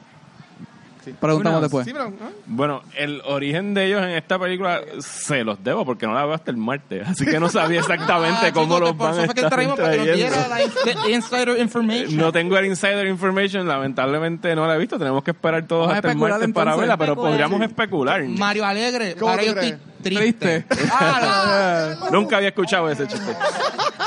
[1.12, 1.86] Preguntamos Bueno, después.
[1.86, 2.14] Sí, pero.
[2.22, 2.30] ¿ah?
[2.46, 6.34] Bueno, el origen de ellos en esta película se los debo porque no la veo
[6.34, 9.34] hasta el martes, así que no sabía exactamente Ah, cómo los van eso a fue
[9.36, 10.36] que estar traímos para que nos trayendo.
[10.36, 10.72] diera la in-
[11.04, 12.18] the insider information.
[12.18, 14.98] No tengo el insider information, lamentablemente no la he visto.
[14.98, 18.24] Tenemos que esperar todos Vamos a hasta el martes para verla, pero podríamos especular.
[18.24, 19.16] Mario Alegre.
[19.16, 19.78] ¿Cómo Ahora tú yo estoy?
[20.04, 20.62] Triste.
[20.62, 20.88] Triste.
[20.94, 23.32] Ah, Nunca había escuchado ese chiste.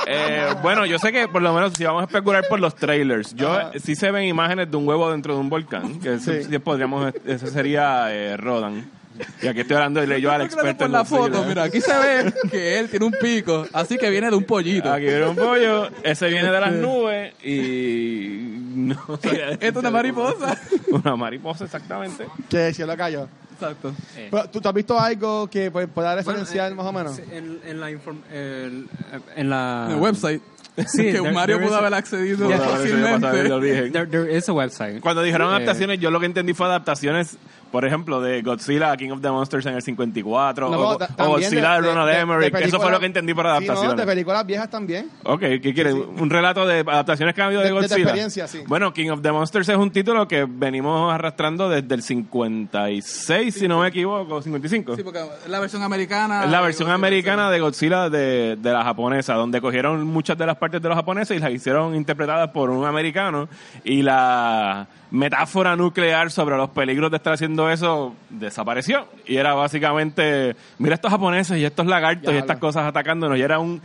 [0.06, 3.34] Eh, bueno, yo sé que por lo menos si vamos a especular por los trailers,
[3.34, 6.44] yo sí se ven imágenes de un huevo dentro de un volcán, que eso Sí.
[6.44, 8.88] sí podríamos, ese sería eh, Rodan.
[9.42, 12.32] Y aquí estoy hablando y yo al experto en la foto, mira, aquí se ve
[12.50, 14.92] que él tiene un pico, así que viene de un pollito.
[14.92, 18.42] Aquí viene un pollo, ese viene de las nubes y
[18.76, 19.52] no sé.
[19.52, 20.58] Esto es una mariposa.
[20.90, 22.26] Una mariposa, exactamente.
[22.50, 23.26] Que el cielo cayó.
[23.58, 23.94] Exacto.
[24.30, 27.16] Pero, ¿tú, tú has visto algo que pueda referenciar más o menos?
[27.16, 28.88] Sí, En, en la inform- el-
[29.34, 30.42] en la En el website.
[30.86, 33.90] Sí, que there- Mario there pudo is a- haber accedido el fácilmente.
[33.90, 35.00] There, there is a website.
[35.00, 37.38] Cuando dijeron Eh, adaptaciones, yo lo que entendí fue adaptaciones,
[37.72, 41.28] por ejemplo, de Godzilla a King of the Monsters en el 54, No, o, o
[41.28, 43.96] Godzilla de, Ronald Emmerich, eso fue lo que entendí por Sí, no, adaptaciones.
[43.96, 45.08] de películas viejas también.
[45.24, 45.94] Ok, ¿qué quieres?
[45.94, 48.02] ¿Un relato de adaptaciones que ha habido de, De- de Godzilla?
[48.02, 48.62] experiencia, sí.
[48.66, 53.68] Bueno, King of the Monsters es un título que venimos arrastrando desde el 56, si
[53.68, 54.96] no me equivoco, 55.
[54.96, 56.44] Sí, porque es la versión americana.
[56.44, 60.56] Es la versión americana de Godzilla de, de la japonesa, donde cogieron muchas de las
[60.66, 63.48] partes de los japoneses y las hicieron interpretadas por un americano.
[63.84, 69.06] Y la metáfora nuclear sobre los peligros de estar haciendo eso desapareció.
[69.26, 73.38] Y era básicamente, mira estos japoneses y estos lagartos y estas cosas atacándonos.
[73.38, 73.80] Y era un...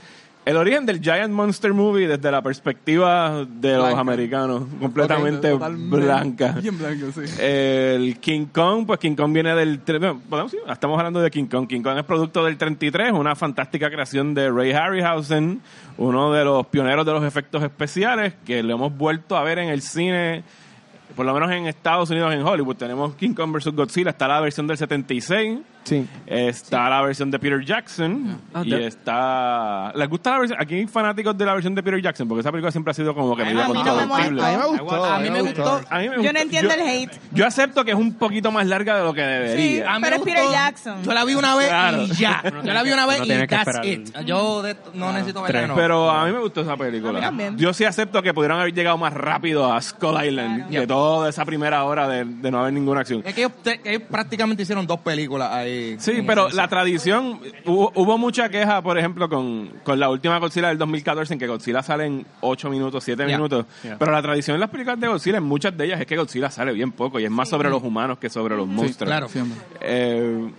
[0.51, 3.99] El origen del Giant Monster Movie desde la perspectiva de los Blanca.
[4.01, 6.57] americanos, completamente blanca.
[6.61, 7.21] Bien blanco, sí.
[7.39, 9.79] El King Kong, pues King Kong viene del...
[9.79, 11.69] podemos decir, estamos hablando de King Kong.
[11.69, 15.61] King Kong es producto del 33, una fantástica creación de Ray Harryhausen,
[15.97, 19.69] uno de los pioneros de los efectos especiales, que lo hemos vuelto a ver en
[19.69, 20.43] el cine,
[21.15, 22.75] por lo menos en Estados Unidos, en Hollywood.
[22.75, 23.73] Tenemos King Kong vs.
[23.73, 26.07] Godzilla, está la versión del 76, Sí.
[26.27, 29.91] está la versión de Peter Jackson, Ah, y de- está...
[29.95, 30.61] ¿Les gusta la versión?
[30.61, 33.13] Aquí hay fanáticos de la versión de Peter Jackson, porque esa película siempre ha sido
[33.15, 34.41] como que Ay, media a mí no me controvertible.
[34.43, 35.05] A mí me gustó.
[35.05, 35.63] A mí me gustó.
[35.63, 37.19] Yo gusta- no entiendo yo- el hate.
[37.31, 39.91] Yo acepto que es un poquito más larga de lo que Sí, debería.
[39.91, 40.43] A mí pero es Peter.
[40.51, 41.03] Jackson.
[41.03, 42.01] Yo la vi una vez Claro.
[42.03, 42.43] y ya.
[42.63, 44.17] Yo la vi una vez uno y that's it.
[44.25, 45.81] Yo de esto no necesito verla de nuevo.
[45.81, 47.11] Pero a mí me gustó esa película.
[47.11, 47.57] A mí también.
[47.57, 50.81] Yo sí acepto que pudieron haber llegado más rápido a Skull Island Claro.
[50.81, 53.23] que toda esa primera hora de, de no haber ninguna acción.
[53.25, 55.70] Es que ellos, te- ellos prácticamente hicieron dos películas ahí.
[55.71, 55.95] Ahí.
[55.99, 60.67] Sí, pero la tradición, hubo, hubo mucha queja, por ejemplo, con, con la última Godzilla
[60.69, 63.37] del 2014, en que Godzilla sale en 8 minutos, 7 Yeah.
[63.37, 63.65] minutos.
[63.83, 63.97] Yeah.
[63.99, 66.49] Pero la tradición en las películas de Godzilla, en muchas de ellas, es que Godzilla
[66.51, 69.09] sale bien poco y es más sobre los humanos que sobre los monstruos.
[69.09, 69.27] claro.
[69.81, 70.49] Eh,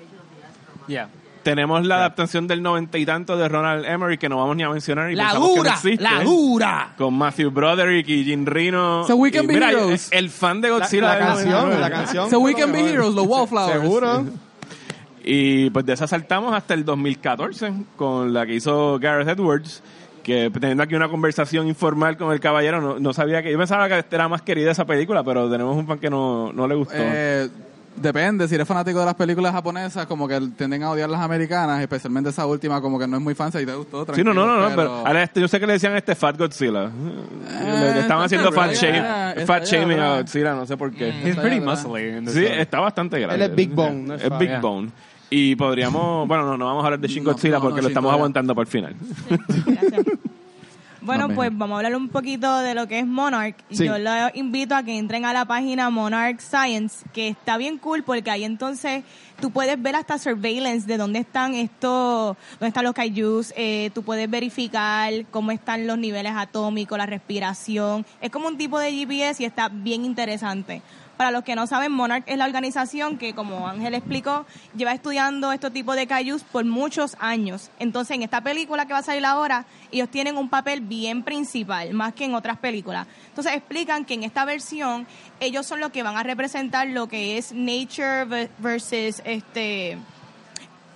[0.88, 1.08] Yeah.
[1.44, 4.68] tenemos la adaptación del noventa y tanto de Ronald Emery, que no vamos ni a
[4.70, 5.10] mencionar.
[5.10, 6.02] Y La pensamos que no existe.
[6.04, 6.94] la dura.
[6.98, 9.04] Con Matthew Broderick y Jim Reno.
[9.06, 10.08] So we can Y be mira, heroes.
[10.12, 11.02] El fan de La, Godzilla.
[11.02, 11.80] la del canción, 99.
[11.80, 12.30] la canción.
[12.30, 13.80] So we can be heroes, los Wallflowers.
[13.80, 14.24] Seguro.
[15.24, 19.82] Y pues de esa saltamos hasta el 2014 con la que hizo Gareth Edwards.
[20.22, 23.50] Que teniendo aquí una conversación informal con el caballero, no, no sabía que.
[23.50, 26.68] Yo pensaba que era más querida esa película, pero tenemos un fan que no, no
[26.68, 26.94] le gustó.
[26.96, 27.48] Eh,
[27.96, 31.80] depende, si eres fanático de las películas japonesas, como que tienden a odiar las americanas,
[31.80, 34.06] especialmente esa última, como que no es muy fan, si te gustó.
[34.14, 36.14] sí, no, no, no, no, tranquilo, pero, ahora este- yo sé que le decían este
[36.14, 36.88] Fat Godzilla.
[37.94, 40.18] le estaban haciendo fat, shame- fat shaming a.
[40.18, 41.08] Godzilla, no sé por qué.
[41.24, 43.44] He's pretty muscly Sí, está bastante grande.
[43.44, 44.38] Él es Big Bone, no es es fat.
[44.38, 44.60] Big Yeah.
[44.60, 44.90] Bone.
[45.34, 47.82] Y podríamos, bueno, no, no vamos a hablar de Shin No, Godzilla no, porque no,
[47.84, 48.94] lo estamos aguantando para el final.
[49.66, 50.06] Gracias.
[51.04, 53.56] Bueno, pues vamos a hablar un poquito de lo que es Monarch.
[53.70, 53.86] Sí.
[53.86, 58.04] Yo los invito a que entren a la página Monarch Science, que está bien cool
[58.04, 59.02] porque ahí entonces
[59.40, 64.04] tú puedes ver hasta surveillance de dónde están estos, dónde están los kaijus, eh, tú
[64.04, 68.06] puedes verificar cómo están los niveles atómicos, la respiración.
[68.20, 70.82] Es como un tipo de GPS y está bien interesante.
[71.22, 74.44] Para los que no saben, Monarch es la organización que, como Ángel explicó,
[74.76, 77.70] lleva estudiando estos tipos de kaijus por muchos años.
[77.78, 81.94] Entonces, en esta película que va a salir ahora, ellos tienen un papel bien principal,
[81.94, 83.06] más que en otras películas.
[83.28, 85.06] Entonces, explican que en esta versión,
[85.38, 89.98] ellos son los que van a representar lo que es nature ve- versus este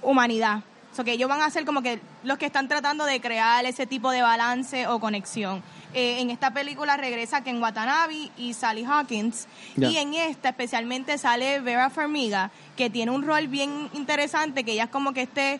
[0.02, 0.64] humanidad.
[0.90, 3.64] O sea, que ellos van a ser como que los que están tratando de crear
[3.64, 5.62] ese tipo de balance o conexión.
[5.98, 9.48] Eh, en esta película regresa Ken Watanabe y Sally Hawkins.
[9.90, 14.84] Y en esta especialmente sale Vera Farmiga, que tiene un rol bien interesante, que ella
[14.84, 15.58] es como que este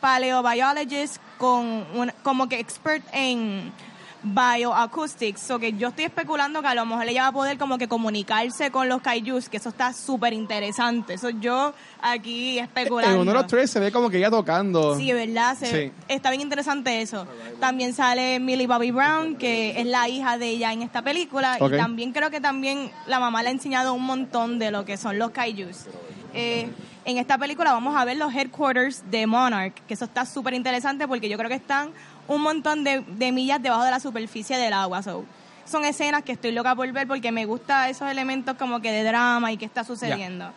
[0.00, 3.72] paleobiologist con un- como que expert en
[4.34, 5.40] bioacoustics.
[5.40, 7.88] So que yo estoy especulando que a lo mejor ella va a poder como que
[7.88, 11.14] comunicarse con los kaijus, que eso está súper interesante.
[11.14, 13.14] Eso yo aquí especulando.
[13.16, 14.96] En uno de los tres se ve como que ella tocando.
[14.96, 15.56] Sí, ¿verdad?
[15.56, 15.92] Se- Sí.
[16.08, 17.26] Está bien interesante eso.
[17.60, 21.56] También sale Millie Bobby Brown, que es la hija de ella en esta película.
[21.60, 24.96] Y también creo que también la mamá le ha enseñado un montón de lo que
[24.96, 25.86] son los kaijus.
[26.34, 26.68] Eh,
[27.06, 31.06] en esta película vamos a ver los headquarters de Monarch, que eso está súper interesante
[31.08, 31.90] porque yo creo que están
[32.28, 35.02] un montón de, de millas debajo de la superficie del agua.
[35.02, 35.24] So,
[35.64, 39.02] son escenas que estoy loca por ver porque me gusta esos elementos como que de
[39.04, 40.50] drama y qué está sucediendo.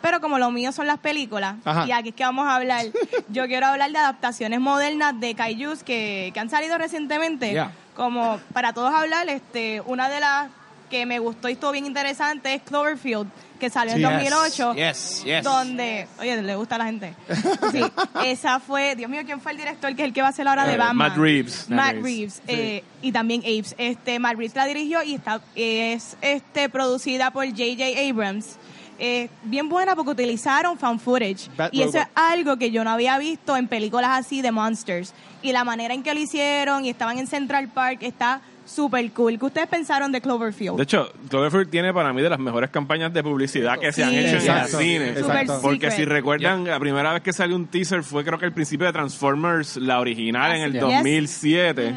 [0.00, 1.86] Pero como lo mío son las películas, Ajá.
[1.86, 2.84] y aquí es que vamos a hablar,
[3.30, 7.52] yo quiero hablar de adaptaciones modernas de kaijus que, que han salido recientemente.
[7.52, 7.72] Yeah.
[7.96, 10.50] Como para todos hablar, este, una de las
[10.90, 13.28] que me gustó y estuvo bien interesante es Cloverfield,
[13.64, 14.74] que salió en Yes, 2008.
[14.74, 15.42] yes, yes.
[15.42, 17.14] Donde, oye, le gusta a la gente.
[17.72, 17.80] Sí,
[18.24, 20.46] esa fue, Dios mío, ¿quién fue el director que es el que va a hacer
[20.46, 20.96] ahora de Eh, Batman?
[20.96, 21.70] Matt Reeves.
[21.70, 22.42] Matt Reeves.
[22.46, 23.74] Eh, y también Apes.
[23.78, 27.84] Este, Matt Reeves la dirigió y está, es este, producida por J.J.
[28.10, 28.56] Abrams.
[28.98, 31.48] Eh, bien buena porque utilizaron fan footage.
[31.56, 32.10] Bad y eso es Robot.
[32.14, 35.14] algo que yo no había visto en películas así de monsters.
[35.42, 39.38] Y la manera en que lo hicieron y estaban en Central Park está súper cool.
[39.38, 40.76] ¿Qué ustedes pensaron de Cloverfield?
[40.76, 44.10] De hecho, Cloverfield tiene para mí de las mejores campañas de publicidad que se han
[44.10, 44.78] hecho en el Exacto.
[44.78, 45.16] cine.
[45.16, 48.52] Super Porque si recuerdan, la primera vez que salió un teaser fue creo que el
[48.52, 50.80] principio de Transformers, la original en el Yes.
[50.82, 51.94] 2007.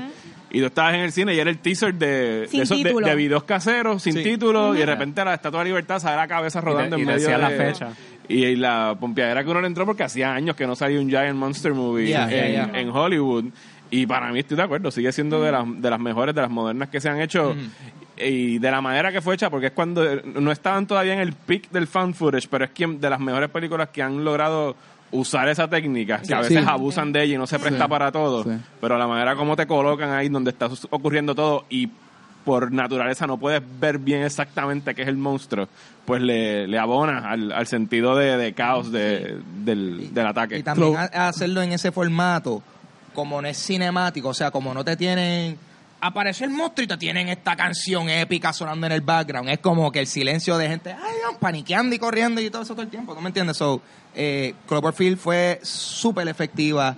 [0.50, 3.16] Y tú estabas en el cine y era el teaser de, de, esos de, de
[3.16, 4.24] videos caseros, sin Sí.
[4.24, 7.06] título, y de repente la Estatua de la Libertad sale la cabeza rodando y en
[7.08, 7.90] medio decía de la fecha.
[8.30, 11.36] Y la pompeadera que uno le entró porque hacía años que no salía un Giant
[11.38, 12.80] Monster Movie Yeah, en, yeah, yeah.
[12.80, 13.46] en Hollywood.
[13.90, 16.50] Y para mí estoy de acuerdo, sigue siendo de las, de las mejores, de las
[16.52, 17.56] modernas que se han hecho.
[18.18, 21.34] Y de la manera que fue hecha, porque es cuando no estaban todavía en el
[21.34, 24.76] peak del fan footage, pero es quien de las mejores películas que han logrado
[25.12, 26.66] usar esa técnica, que a veces Sí.
[26.68, 27.90] abusan de ella y no se presta Sí.
[27.90, 28.44] para todo.
[28.44, 28.50] Sí.
[28.82, 31.90] Pero la manera como te colocan ahí donde está ocurriendo todo y
[32.44, 35.68] por naturaleza no puedes ver bien exactamente qué es el monstruo,
[36.06, 40.58] pues le, le abona al, al sentido de, de caos de- del, del ataque.
[40.58, 42.64] Y también hacerlo en ese formato,
[43.18, 45.58] como no es cinemático, o sea, como no te tienen...
[46.00, 49.50] Aparece el monstruo y te tienen esta canción épica sonando en el background.
[49.50, 52.76] Es como que el silencio de gente ay, no, paniqueando y corriendo y todo eso
[52.76, 53.16] todo el tiempo.
[53.16, 53.58] ¿No me entiendes?
[53.58, 53.82] So,
[54.14, 56.96] eh, Cloverfield fue súper efectiva.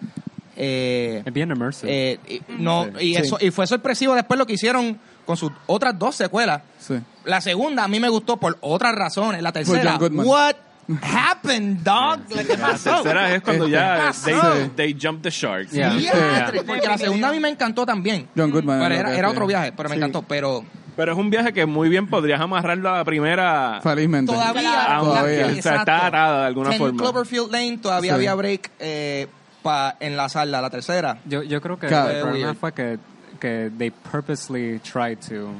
[0.58, 1.90] Eh, Es bien immersive.
[1.90, 5.98] eh, y, no, y, eso, y fue sorpresivo después lo que hicieron con sus otras
[5.98, 6.64] dos secuelas.
[6.80, 6.96] Sí.
[7.24, 9.42] La segunda a mí me gustó por otras razones.
[9.42, 10.56] La tercera, what
[11.02, 12.20] happened, dog?
[12.28, 15.72] ¿Qué La tercera es cuando ya they, they jump the sharks.
[15.72, 15.94] Yeah.
[15.94, 18.28] Diatre, porque la segunda a mí me encantó también.
[18.36, 20.00] John Goodman Pero era, era otro viaje, pero me Sí.
[20.00, 20.22] encantó.
[20.24, 20.64] Pero
[20.96, 23.80] Pero es un viaje que muy bien podrías amarrarlo a la primera.
[23.82, 24.34] Felizmente.
[24.34, 25.46] Todavía, Aún Todavía.
[25.46, 27.02] o sea, está atada de alguna 10 forma.
[27.04, 28.16] Cloverfield Lane todavía Sí.
[28.16, 29.28] había break eh,
[29.64, 31.20] para enlazarla a la tercera.
[31.26, 32.10] Yo, yo creo que Claro.
[32.10, 32.98] el problema fue que,
[33.40, 35.52] que they purposely tried to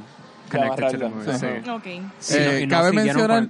[2.68, 3.48] cabe mencionar,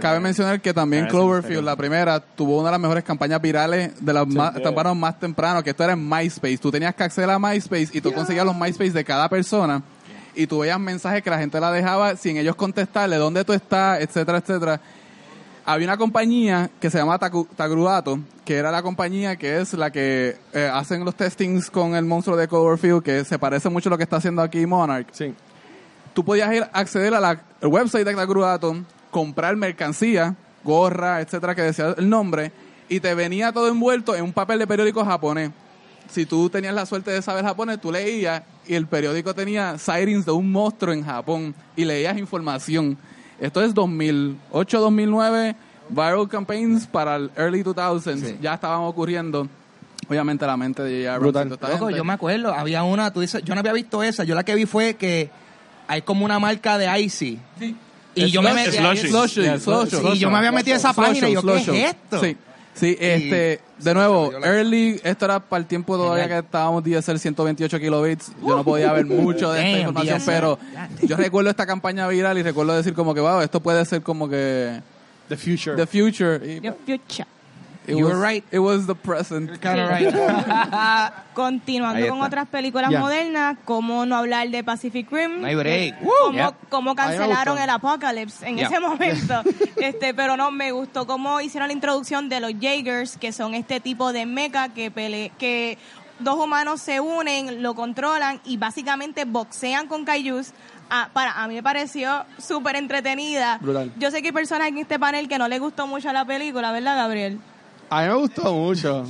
[0.00, 4.26] cabe que también Cloverfield, la primera, tuvo una de las mejores campañas virales de las
[4.26, 4.62] más, sí.
[4.62, 6.58] tempranas más temprano, que esto era en MySpace.
[6.58, 9.82] Tú tenías que acceder a MySpace y tú conseguías los MySpace de cada persona
[10.34, 14.00] y tú veías mensajes que la gente la dejaba sin ellos contestarle dónde tú estás,
[14.00, 14.80] etcétera, etcétera.
[15.64, 20.36] Había una compañía que se llama Tagruato, que era la compañía que es la que
[20.54, 23.98] eh, hacen los testings con el monstruo de Cloverfield, que se parece mucho a lo
[23.98, 25.34] que está haciendo aquí Monarch Sí.
[26.14, 28.76] Tú podías ir a acceder a la el website de Tagruato,
[29.10, 32.52] comprar mercancía, gorra, etcétera, que decía el nombre,
[32.88, 35.50] y te venía todo envuelto en un papel de periódico japonés.
[36.08, 40.24] Si tú tenías la suerte de saber japonés, tú leías y el periódico tenía sightings
[40.24, 42.96] de un monstruo en Japón y leías información.
[43.40, 45.54] Esto es 2008-2009,
[45.90, 48.40] viral campaigns para el early 2000s.
[48.40, 49.48] Ya estaban ocurriendo.
[50.08, 51.50] Obviamente la mente de J.R.
[51.50, 54.42] Loco, yo me acuerdo, había una, tú dices, yo no había visto esa, yo la
[54.42, 55.30] que vi fue que
[55.88, 57.38] hay como una marca de Icy.
[58.14, 59.08] Y yo me Slush- metí Slushy.
[59.08, 59.96] Slushy, Yeah, slushy.
[59.96, 60.16] slushy.
[60.16, 62.20] y yo me había metido esa página y yo, ¿qué es esto?
[62.20, 62.36] Sí,
[62.74, 67.78] sí, este, de nuevo, early, esto era para el tiempo todavía que estábamos DSL 128
[67.78, 70.58] kilobits, yo no podía ver mucho de esta información, pero
[71.02, 74.28] yo recuerdo esta campaña viral y recuerdo decir como que, wow, esto puede ser como
[74.28, 74.80] que
[75.28, 75.76] The future.
[75.76, 76.36] the future.
[76.54, 77.26] Y, The future.
[77.88, 78.44] It You was, were right.
[78.52, 79.60] It was the present.
[79.60, 80.12] Kinda right.
[81.34, 83.00] Continuando con otras películas Ya.
[83.00, 85.40] modernas, ¿cómo no hablar de Pacific Rim?
[85.40, 85.94] No hay break.
[86.00, 86.52] Cómo, Yeah.
[86.68, 88.68] cómo cancelaron el Apocalypse en Yeah.
[88.68, 89.42] ese momento.
[89.76, 93.80] este, pero no, me gustó cómo hicieron la introducción de los Jaegers, que son este
[93.80, 95.78] tipo de mecha que pele que
[96.18, 100.52] dos humanos se unen, lo controlan y básicamente boxean con kaijus.
[100.90, 103.58] Ah, para, a mí me pareció súper entretenida.
[103.60, 103.92] Brutal.
[103.98, 106.72] Yo sé que hay personas en este panel que no les gustó mucho la película,
[106.72, 107.38] ¿verdad, Gabriel?
[107.90, 109.04] A mí me gustó mucho.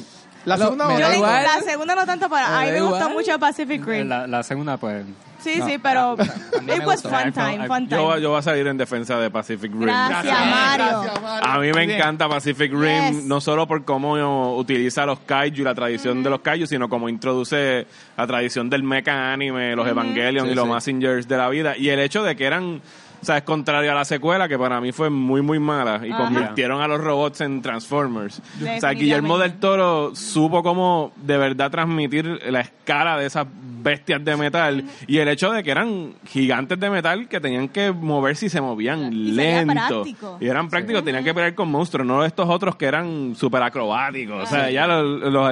[0.44, 1.42] La Lo- segunda me Yo da igual.
[1.44, 2.60] la segunda no tanto para...
[2.60, 3.12] A mí me da gustó igual.
[3.14, 4.08] mucho Pacific Rim.
[4.08, 5.04] La, la segunda, pues.
[5.40, 6.16] Sí, No, sí, pero
[6.62, 7.10] me it was gustó.
[7.10, 8.20] fun time, I- fun Yo, time.
[8.22, 9.82] yo voy a salir en defensa de Pacific Rim.
[9.84, 11.02] Gracias, Mario.
[11.42, 13.24] A mí me encanta Pacific Rim, Yes.
[13.24, 17.08] no solo por cómo utiliza los kaiju y la tradición de los kaiju, sino cómo
[17.08, 20.72] introduce la tradición del mecha anime, los Evangelion Sí, y los sí.
[20.72, 21.76] Messengers de la vida.
[21.76, 22.80] Y el hecho de que eran,
[23.22, 26.24] sabes, contrario a la secuela, que para mí fue muy, muy mala, y Ajá.
[26.24, 28.40] convirtieron a los robots en Transformers.
[28.60, 28.90] O sea.
[28.90, 33.46] Guillermo del Toro supo cómo de verdad transmitir la escala de esas
[33.82, 37.92] bestias de metal y el hecho de que eran gigantes de metal que tenían que
[37.92, 39.72] moverse y se movían Y lento.
[40.02, 40.38] práctico.
[40.40, 44.42] Y eran prácticos, tenían que pelear con monstruos, no estos otros que eran súper acrobáticos.
[44.44, 45.02] O sea, ya lo-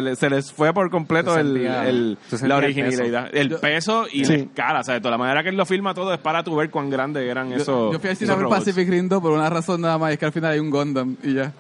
[0.01, 2.19] lo- se les fue por completo el, la el
[2.53, 3.29] originalidad.
[3.35, 4.33] El peso y Sí.
[4.33, 4.81] la escala.
[4.81, 6.71] O sea, de toda la manera que él lo filma todo es para tu ver
[6.71, 7.93] cuán grandes eran Yo, esos.
[7.93, 8.49] yo fui al cine a ver.
[8.49, 11.17] Pacific Rim 2 por una razón nada más, es que al final hay un Gundam
[11.23, 11.53] y ya.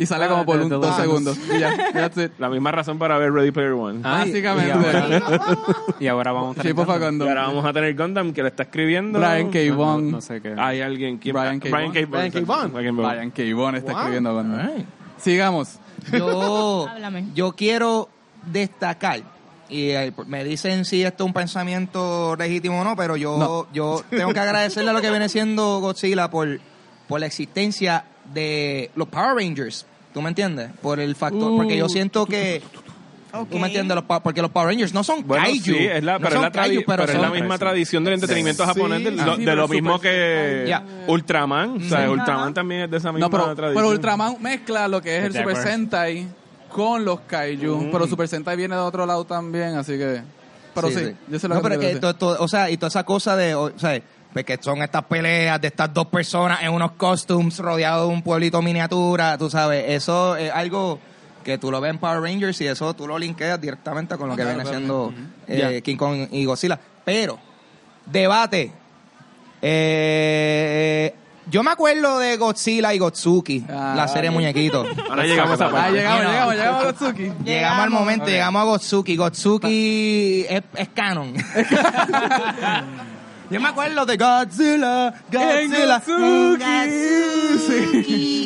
[0.00, 1.38] Y sale Ah, como por de- un, dos segundos.
[1.54, 2.32] Y ya, that's it.
[2.38, 4.00] La misma razón para ver Ready Player One.
[4.02, 4.68] Ah, y- Básicamente.
[4.68, 5.58] Y ahora,
[6.00, 7.26] y ahora vamos a tener Shape of a Gundam.
[7.26, 9.18] Y ahora vamos a tener Gundam que le está escribiendo.
[9.18, 9.58] Brian K.
[9.68, 10.04] No, Vaughan.
[10.06, 10.54] no, no sé qué.
[10.58, 11.18] Hay alguien.
[11.18, 11.34] ¿quién?
[11.34, 11.68] Brian K.
[11.70, 11.92] Vaughan.
[11.92, 12.10] Brian K.
[12.10, 12.40] Brian K.
[12.46, 12.72] Vaughan.
[12.96, 13.42] Brian K.
[13.54, 13.74] Vaughan.
[13.76, 14.00] Está Wow.
[14.00, 14.58] escribiendo Gundam.
[14.60, 14.86] Alright.
[15.18, 15.78] Sigamos.
[16.12, 17.26] Yo, Háblame.
[17.34, 18.08] yo quiero
[18.50, 19.20] destacar,
[19.68, 23.66] y eh, me dicen si esto es un pensamiento legítimo o no, pero yo, No.
[23.74, 26.58] yo tengo que agradecerle a lo que viene siendo Godzilla por,
[27.06, 29.84] por la existencia de los Power Rangers.
[30.12, 30.70] ¿Tú me entiendes?
[30.82, 32.62] Por el factor, porque yo siento que...
[33.48, 33.94] ¿Tú me entiendes?
[33.94, 35.62] Los, pa- porque los Power Rangers no son Bueno, kaiju.
[35.64, 37.58] sí, es la, no pero, es son la, tradi- kaiju, pero pero es la misma
[37.58, 38.68] tradición del entretenimiento Sí.
[38.68, 40.82] japonés, de, Sí, lo, sí, de pero lo super- mismo que Ya.
[41.06, 41.76] Ultraman.
[41.76, 42.08] O sea, Sí.
[42.10, 43.74] Ultraman también es de esa misma No, pero, tradición.
[43.84, 45.56] pero Ultraman mezcla lo que es el Super.
[45.58, 46.26] Sentai
[46.70, 47.90] con los Kaiju.
[47.92, 50.22] Pero Super Sentai viene de otro lado también, así que...
[50.74, 52.76] Pero sí, yo sé lo no, que pero que quiero to- to- o sea, y
[52.78, 54.00] toda esa cosa de, o sea,
[54.32, 58.22] pues que son estas peleas de estas dos personas en unos costumes rodeados de un
[58.22, 60.98] pueblito miniatura, tú sabes, eso es algo
[61.44, 64.36] que tú lo ves en Power Rangers y eso tú lo linkeas directamente con lo
[64.36, 65.12] que Claro, viene siendo
[65.48, 65.80] eh.
[65.82, 66.78] King Kong y Godzilla.
[67.04, 67.38] Pero,
[68.06, 68.72] debate.
[69.62, 71.14] Eh,
[71.46, 74.86] yo me acuerdo de Godzilla y Gotsuki, Ah, la serie de muñequitos.
[75.08, 75.66] Ahora llegamos a.
[75.66, 77.32] Ah, llegamos, llegamos, llegamos a Gotsuki.
[77.44, 79.16] Llegamos al momento, llegamos a Gotsuki.
[79.16, 81.34] Gotsuki es, es canon.
[83.50, 86.60] Yo me acuerdo de Godzilla, Godzilla, Gotsuki.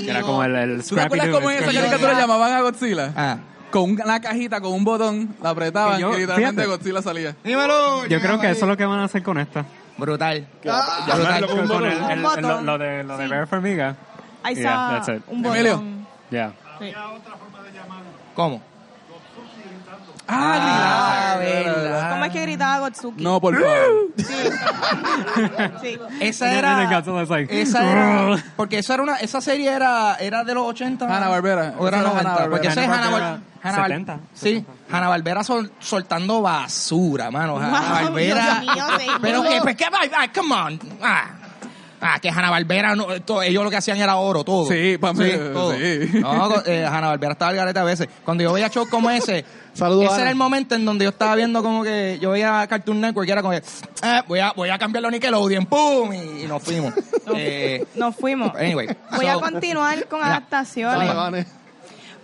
[0.05, 1.89] Que era como el, el ¿Tú te Scrappy acuerdas Doo, cómo en el esa Scrappy
[1.91, 3.13] caricatura llamaban a Godzilla?
[3.17, 3.39] Ah.
[3.71, 6.77] Con una cajita, con un botón, la apretaban Que yo- y literalmente fíjate.
[6.79, 7.37] Godzilla salía.
[7.45, 8.07] Dímelo.
[8.07, 9.65] Yo creo que eso es lo que van a hacer con esta.
[9.97, 10.47] Brutal.
[10.63, 12.43] Llamarlo Con el, el- botón.
[12.43, 13.31] lo, lo de, lo de Sí.
[13.31, 13.97] Bear Formiga.
[14.43, 15.57] Ahí Yeah, está un botón.
[15.57, 15.83] Emilio.
[16.31, 16.53] Ya.
[16.81, 16.93] Sí.
[18.35, 18.61] ¿Cómo?
[20.27, 22.11] Ah, verdad.
[22.12, 23.22] ¿Cómo es que gritaba Gotsuki?
[23.22, 24.12] No, por favor.
[25.81, 25.99] Sí.
[26.20, 27.03] Esa era.
[27.51, 28.45] esa era.
[28.57, 29.16] Porque eso era una.
[29.16, 31.05] Esa serie era, era de los 80.
[31.05, 31.75] Hanna-Barbera.
[31.79, 32.20] O era Esa era 90.
[32.20, 32.51] Hanna-Barbera.
[32.51, 34.20] Porque esa es Hanna Hanna-Barbera, Hanna 70.
[34.35, 35.43] Sí, Hanna Barbera
[35.79, 37.59] soltando basura, mano.
[37.59, 38.61] Hanna Wow, Barbera.
[38.61, 39.20] Dios mío, señor.
[39.20, 40.81] Pero que, pues, que, ay, ay, come on.
[41.03, 41.27] Ah.
[42.07, 44.67] Ah, que Hanna Barbera, no, esto- ellos lo que hacían era oro, todo.
[44.71, 45.73] Sí, pa' mí, todo.
[45.73, 46.11] sí.
[46.21, 48.09] No, eh, Hanna Barbera estaba al garete a veces.
[48.25, 50.23] Cuando yo veía shows como ese, Saludos, ese Ana.
[50.23, 53.33] era el momento en donde yo estaba viendo como que yo veía Cartoon Network y
[53.33, 53.63] era como que,
[54.03, 56.93] eh, voy a, voy a cambiarlo a Nickelodeon, pum, y, y nos fuimos.
[57.35, 58.55] eh, Nos fuimos.
[58.55, 58.89] anyway.
[59.17, 60.27] Voy a continuar con Ya.
[60.27, 61.47] adaptaciones.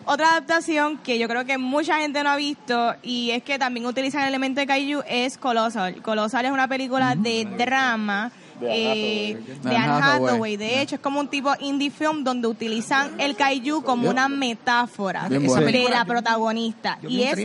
[0.07, 3.87] Otra adaptación que yo creo que mucha gente no ha visto y es que también
[3.87, 6.03] utilizan el elemento de kaiju es Colossal.
[6.03, 10.29] Colossal es una película de drama eh, de Anne Hathaway.
[10.31, 10.57] Hathaway.
[10.57, 15.29] De hecho, es como un tipo indie film donde utilizan el kaiju como una metáfora
[15.29, 16.99] Bien de la protagonista.
[17.09, 17.37] Y es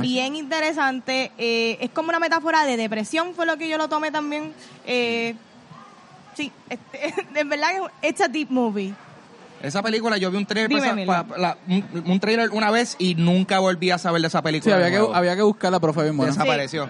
[0.00, 1.32] Bien interesante.
[1.38, 4.52] eh, es como una metáfora de depresión, fue lo que yo lo tomé también.
[4.86, 5.34] Eh,
[6.36, 7.70] sí, este, en verdad
[8.02, 8.92] es a deep movie.
[9.62, 13.58] Esa película, yo vi un trailer, Dime, la- un, un trailer una vez y nunca
[13.58, 14.76] volví a saber de esa Sí, película.
[14.76, 16.32] había que, había que buscarla, pero fue bien buena.
[16.32, 16.88] Desapareció.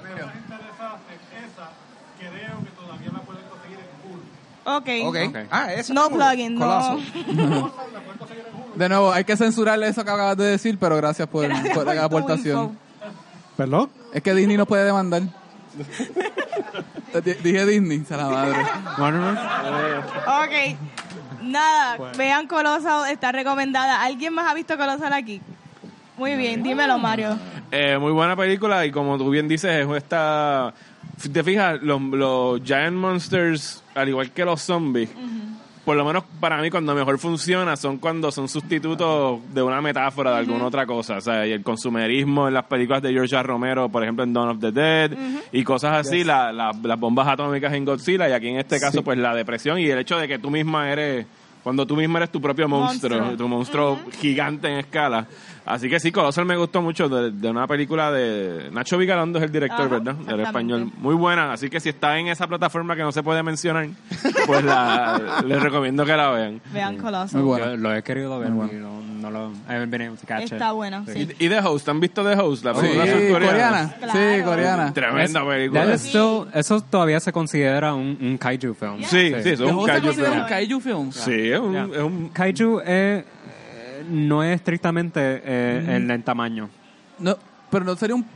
[4.76, 4.88] Ok.
[5.04, 5.16] Ok.
[5.50, 5.94] Ah, eso.
[5.94, 6.60] No plugin, no.
[6.66, 7.72] Coloso.
[8.74, 11.84] De nuevo, hay que censurarle eso que acabas de decir, pero gracias por, Gracias por
[11.84, 12.62] por la aportación.
[12.64, 12.76] info.
[13.56, 13.90] ¿Perdón?
[14.12, 15.22] Es que Disney nos puede demandar.
[17.42, 18.58] Dije Disney, se la madre.
[20.26, 20.78] Ok.
[21.42, 24.02] Nada, vean Colossal, está recomendada.
[24.02, 25.40] ¿Alguien más ha visto Colossal aquí?
[26.16, 27.38] Muy bien, dímelo, Mario.
[27.72, 30.74] Eh, muy buena película y como tú bien dices, es esta...
[31.32, 35.10] Te fijas, los, los Giant Monsters, al igual que los zombies,
[35.84, 40.30] por lo menos para mí cuando mejor funciona son cuando son sustitutos de una metáfora
[40.32, 41.16] de alguna otra cosa.
[41.16, 43.42] O sea, y el consumerismo en las películas de George R.
[43.42, 45.12] Romero, por ejemplo en Dawn of the Dead,
[45.52, 49.02] y cosas así, la- la- las bombas atómicas en Godzilla, y aquí en este caso
[49.02, 51.26] pues la depresión y el hecho de que tú misma eres...
[51.62, 53.36] Cuando tú misma eres tu propio monstruo, Monstruo.
[53.36, 55.26] tu monstruo gigante en escala.
[55.66, 59.44] Así que sí, Colossal me gustó mucho de, de una película de Nacho Vigalondo es
[59.44, 60.14] el director, Ajá, ¿verdad?
[60.14, 60.90] Del español.
[60.98, 63.88] Muy buena, así que si está en esa plataforma que no se puede mencionar,
[64.46, 66.60] pues la, les recomiendo que la vean.
[66.72, 67.42] Vean Muy Colossal.
[67.42, 67.66] buena.
[67.72, 70.52] Yo lo he querido ver y no, no lo to catch it.
[70.52, 71.28] Está buena, sí.
[71.38, 72.64] Y, y The Host, ¿han visto The Host?
[72.64, 73.46] La Sí, película surcoreana.
[73.46, 73.94] coreana.
[74.00, 74.12] Claro.
[74.36, 74.92] Sí, coreana.
[74.94, 75.94] Tremenda Es- película.
[75.94, 79.02] is still- eso todavía se considera un, un kaiju film.
[79.02, 80.42] Sí, sí, eso es un ¿Cómo se kaiju considera film.
[80.42, 81.12] un kaiju film?
[81.12, 83.24] Sí, es un, es un Kaiju es, eh,
[84.10, 86.68] no es estrictamente eh, en, en tamaño.
[87.18, 87.36] No,
[87.70, 88.26] pero no sería un,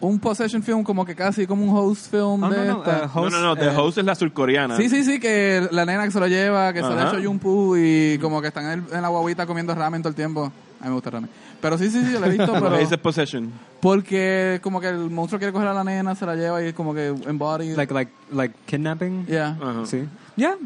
[0.00, 3.04] un possession film como que casi como un host film Oh, de no, no, esta.
[3.04, 4.76] eh, No, no, no, The eh, Host es la surcoreana.
[4.76, 7.22] Sí, sí, sí, que la nena que se lo lleva, que se le ha hecho
[7.22, 10.44] Jumpu y como que están en, el- en la guaguita comiendo ramen todo el tiempo.
[10.80, 11.30] A mí me gusta el ramen.
[11.60, 12.76] Pero sí, sí, sí, yo lo he visto, ¿Por pero...
[12.78, 13.50] dices Possession?
[13.80, 16.74] Porque como que el monstruo quiere coger a la nena, se la lleva y es
[16.74, 17.74] como que embody.
[17.74, 19.26] Like, like, like kidnapping.
[19.26, 19.56] yeah.
[19.60, 19.86] Ajá.
[19.86, 20.04] Sí.
[20.36, 20.56] Yeah.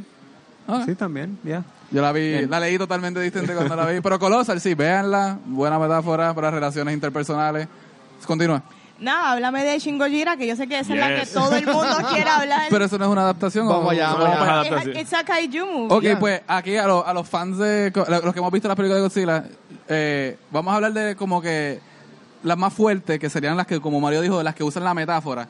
[0.67, 0.83] Ok.
[0.87, 1.39] Sí, también.
[1.45, 1.65] Yeah.
[1.91, 4.01] Yo la vi, la leí totalmente distinta cuando la vi.
[4.03, 5.39] Pero Colossal, sí, véanla.
[5.47, 7.67] Buena metáfora para relaciones interpersonales.
[8.27, 8.63] Continúa.
[9.01, 11.33] Nada, háblame de Shingojira, que yo sé que esa es la que Yes.
[11.33, 12.63] todo el mundo quiere hablar.
[12.69, 13.67] Pero eso no es una adaptación.
[13.67, 13.71] ¿o?
[13.71, 14.43] Vamos allá, vamos allá.
[14.61, 14.87] adaptaciones.
[14.89, 16.13] Es- It's a kaiju movie.
[16.15, 17.93] Ok, pues aquí a, los- a los fans de...
[17.95, 19.45] Los que hemos visto las películas de Godzilla,
[19.89, 21.79] eh, vamos a hablar de como que
[22.43, 25.47] las más fuertes, que serían las que, como Mario dijo, las que usan la metáfora.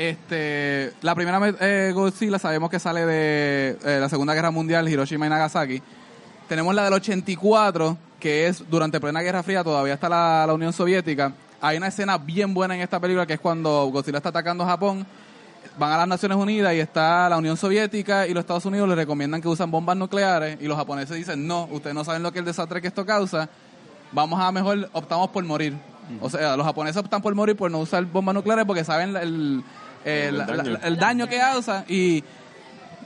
[0.00, 5.26] Este, la primera eh, Godzilla sabemos que sale de eh, la Segunda Guerra Mundial, Hiroshima
[5.26, 5.82] y Nagasaki.
[6.48, 10.72] Tenemos la del 84, que es durante plena Guerra Fría, todavía está la, la Unión
[10.72, 11.34] Soviética.
[11.60, 14.68] Hay una escena bien buena en esta película que es cuando Godzilla está atacando a
[14.68, 15.06] Japón.
[15.78, 18.94] Van a las Naciones Unidas y está la Unión Soviética y los Estados Unidos le
[18.94, 22.38] recomiendan que usan bombas nucleares y los japoneses dicen, no, ustedes no saben lo que
[22.38, 23.50] es el desastre que esto causa,
[24.12, 25.76] vamos a mejor, optamos por morir.
[26.22, 29.62] O sea, los japoneses optan por morir por no usar bombas nucleares porque saben el,
[30.04, 30.62] el, daño.
[30.72, 32.22] la- el daño que causa y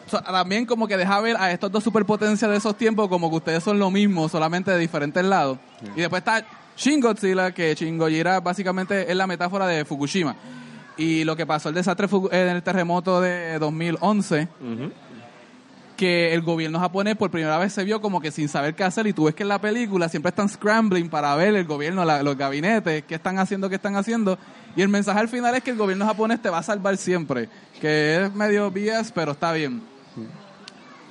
[0.06, 3.36] so- también como que deja ver a estos dos superpotencias de esos tiempos como que
[3.36, 5.58] ustedes son lo mismo, solamente de diferentes lados.
[5.96, 6.44] Y después está
[6.76, 7.98] Shin Godzilla, que Shin
[8.42, 10.36] básicamente es la metáfora de Fukushima.
[10.96, 14.92] Y lo que pasó el desastre en el terremoto de 2011, Ujú.
[15.96, 19.06] que el gobierno japonés por primera vez se vio como que sin saber qué hacer
[19.06, 22.22] y tú ves que en la película siempre están scrambling para ver el gobierno, la-
[22.22, 24.36] los gabinetes, qué están haciendo, qué están haciendo
[24.76, 27.48] y el mensaje al final es que el gobierno japonés te va a salvar siempre,
[27.80, 29.82] que es medio BS pero está bien.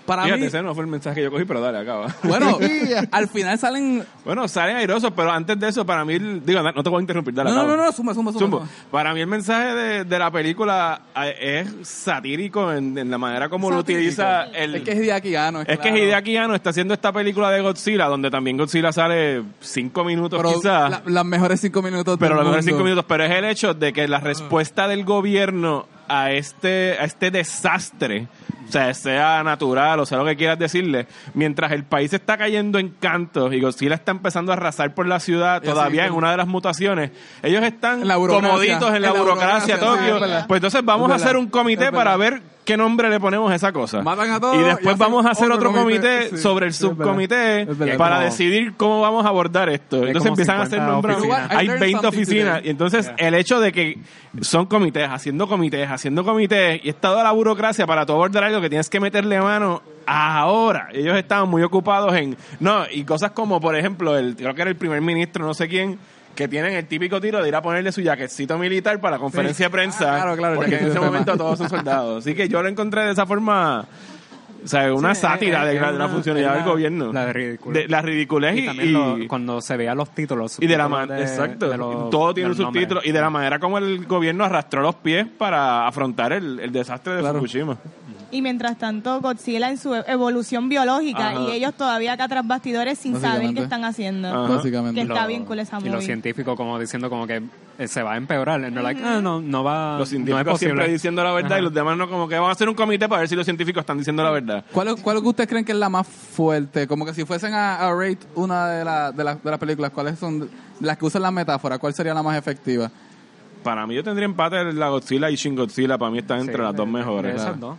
[0.05, 2.07] Para Fíjate, mí, ese no fue el mensaje que yo cogí, pero dale, acaba.
[2.23, 2.57] bueno,
[3.11, 4.03] al final salen...
[4.25, 7.01] Bueno, salen airosos, pero antes de eso, para mí, el- digo, no te voy a
[7.01, 7.77] interrumpir, dale, No, no, acaba.
[7.77, 8.39] no, no, suma, suma, suma.
[8.39, 8.57] Zumbo.
[8.59, 8.69] suma.
[8.91, 13.47] Para mí el mensaje de, de la película eh, es satírico en, en la manera
[13.49, 14.75] como lo utiliza el...
[14.75, 15.97] Es que es Hideaki Anno, Es que claro.
[15.97, 20.53] Hideaki Anno está haciendo esta película de Godzilla, donde también Godzilla sale cinco minutos Pero
[20.59, 20.89] quizás.
[20.91, 23.05] la- las mejores cinco minutos pero del los mejores cinco minutos.
[23.07, 28.27] Pero es el hecho de que la respuesta del gobierno a este, a este desastre,
[28.67, 32.79] o sea, sea natural o sea lo que quieras decirle, mientras el país está cayendo
[32.79, 36.37] en cantos y Godzilla está empezando a arrasar por la ciudad, todavía en una de
[36.37, 40.47] las mutaciones, ellos están comoditos en la, En la burocracia, burocracia, Tokio.
[40.47, 43.71] pues entonces vamos a hacer un comité para ver qué nombre le ponemos a esa
[43.71, 44.01] cosa.
[44.01, 46.73] Matan a todos y después vamos a hacer otro otro comité, comité, sí, sobre el
[46.73, 47.97] subcomité verdad.
[47.97, 50.05] para como- decidir cómo vamos a abordar esto.
[50.05, 51.29] Entonces empiezan a hacer 50 nombramientos.
[51.37, 51.57] oficinas.
[51.59, 52.55] Hay I learned 20 something oficinas.
[52.57, 52.67] today.
[52.67, 53.97] Y entonces el hecho de que
[54.41, 58.61] son comités, haciendo comités, haciendo comités, y es toda la burocracia para tú abordar algo
[58.61, 60.89] que tienes que meterle mano ahora.
[60.93, 62.35] Ellos estaban muy ocupados en...
[62.59, 65.67] No, y cosas como, por ejemplo, el creo que era el primer ministro, no sé
[65.67, 65.97] quién,
[66.35, 69.67] que tienen el típico tiro de ir a ponerle su jaquecito militar para la conferencia
[69.67, 70.15] de prensa.
[70.15, 72.23] Ah, claro, claro, Porque en ese momento todos son soldados.
[72.23, 73.85] Así que yo lo encontré de esa forma...
[74.63, 77.11] O sea, una Sí, sátira es- de, es la, una- funcionalidad del gobierno.
[77.11, 77.77] la de ridículo.
[77.77, 80.57] De- la ridiculez y, Y también y- cuando se veían los títulos.
[80.61, 82.65] y de la subtítulos man- de- exacto de los- todo tiene nombre.
[82.65, 86.71] subtítulo y de la manera como el gobierno arrastró los pies para afrontar el, el
[86.71, 87.35] desastre de Claro.
[87.39, 87.77] Fukushima
[88.33, 91.39] Y mientras tanto, Godzilla en su evolución biológica Ajá.
[91.41, 94.27] y ellos todavía acá tras bastidores sin saber qué están haciendo.
[94.27, 94.55] Ajá.
[94.55, 94.95] Básicamente.
[94.99, 95.91] Que está Lo- bien cool esa Y movie.
[95.91, 97.43] los científicos como diciendo como que
[97.77, 98.59] eh, se va a empeorar.
[98.61, 100.93] They're like, ah, no, no va, los no es científicos siempre posible.
[100.93, 101.59] diciendo la verdad Ajá.
[101.59, 103.45] y los demás no como que van a hacer un comité para ver si los
[103.45, 106.07] científicos están diciendo la verdad ¿Cuál, ¿Cuál es que ustedes creen que es la más
[106.07, 106.87] fuerte?
[106.87, 109.91] Como que si fuesen a, a rate una de, la- de, las- de las películas,
[109.91, 110.47] ¿cuáles son de
[110.81, 111.77] las que usan la metáfora?
[111.77, 112.89] ¿Cuál sería la más efectiva?
[113.63, 116.61] para mí yo tendría empate la Godzilla y Shin Godzilla para mí están entre Sí,
[116.63, 117.77] las dos mejores esas la- dos.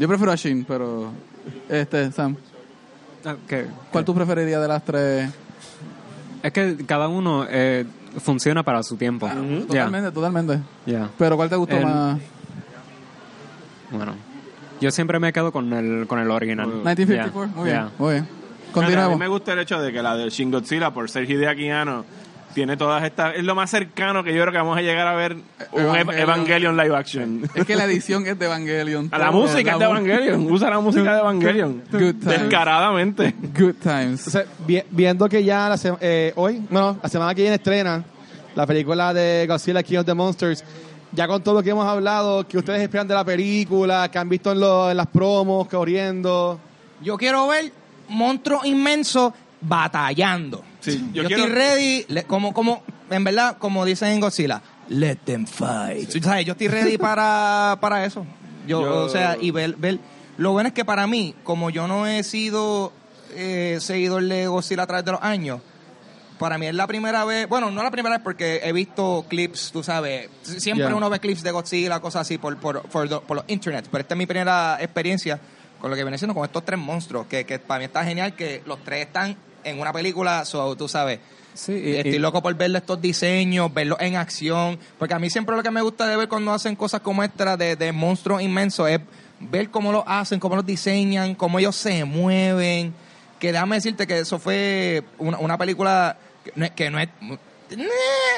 [0.00, 1.12] Yo prefiero a Shin, pero...
[1.68, 2.34] Este, Sam,
[3.24, 5.30] Ah, que- ¿cuál tú preferirías de las tres?
[6.42, 7.84] Es que cada uno eh,
[8.18, 9.28] funciona para su tiempo.
[9.28, 10.58] Ya, Totalmente, totalmente.
[10.86, 11.08] ya.
[11.18, 12.18] Pero ¿cuál te gustó El- más?
[13.90, 14.14] Bueno,
[14.80, 16.66] yo siempre me quedo con el, con el original.
[16.68, 17.50] 1954.
[17.50, 18.24] Ya, Muy bien, muy bien.
[18.24, 19.12] Fíjate, A Continuamos.
[19.18, 22.04] mí me gusta el hecho de que la de Shin Godzilla, por ser Hideaki Anno,
[22.54, 23.36] tiene todas estas...
[23.36, 25.42] Es lo más cercano que yo creo que vamos a llegar a ver un
[25.72, 26.18] Ev- Evangelion.
[26.20, 27.42] Evangelion live action.
[27.54, 29.08] Es que la edición es de Evangelion.
[29.12, 30.50] A la música es de Evangelion.
[30.52, 31.82] Usa la música de Evangelion.
[31.90, 32.24] Good times.
[32.40, 33.34] Descaradamente.
[33.58, 34.38] Good times.
[34.66, 38.02] Vi- viendo que ya la eh, hoy, no, la semana que viene estrena
[38.54, 40.64] la película de Godzilla King of the Monsters,
[41.12, 44.28] ya con todo lo que hemos hablado, que ustedes esperan de la película, que han
[44.28, 46.58] visto en, lo- en las promos, corriendo.
[47.00, 47.72] Yo quiero ver
[48.08, 50.64] monstruos inmensos batallando.
[50.80, 54.62] Sí, yo yo quiero- estoy ready, le- como, como, en verdad, como dicen en Godzilla,
[54.88, 56.08] let them fight.
[56.16, 58.26] O sea, yo estoy ready para, para eso.
[58.66, 59.98] Yo, Yo- o sea, y ver, ver,
[60.36, 62.92] lo bueno es que para mí, como yo no he sido
[63.34, 65.60] eh, seguidor de Godzilla a través de los años,
[66.38, 69.70] para mí es la primera vez, bueno, no la primera vez porque he visto clips,
[69.72, 70.96] tú sabes, siempre Yeah.
[70.96, 74.14] uno ve clips de Godzilla, cosas así por, por, por, por los internet, pero esta
[74.14, 75.38] es mi primera experiencia
[75.80, 78.34] con lo que viene siendo con estos tres monstruos, que, que para mí está genial
[78.34, 81.18] que los tres están en una película, so, tú sabes,
[81.54, 85.28] Sí, y- estoy y- loco por verle estos diseños, verlos en acción, porque a mí
[85.30, 88.40] siempre lo que me gusta de ver cuando hacen cosas como esta de, de monstruos
[88.40, 89.00] inmensos es
[89.40, 92.94] ver cómo lo hacen, cómo los diseñan, cómo ellos se mueven,
[93.38, 96.70] que déjame decirte que eso fue una, una película que no es...
[96.72, 97.08] Que no es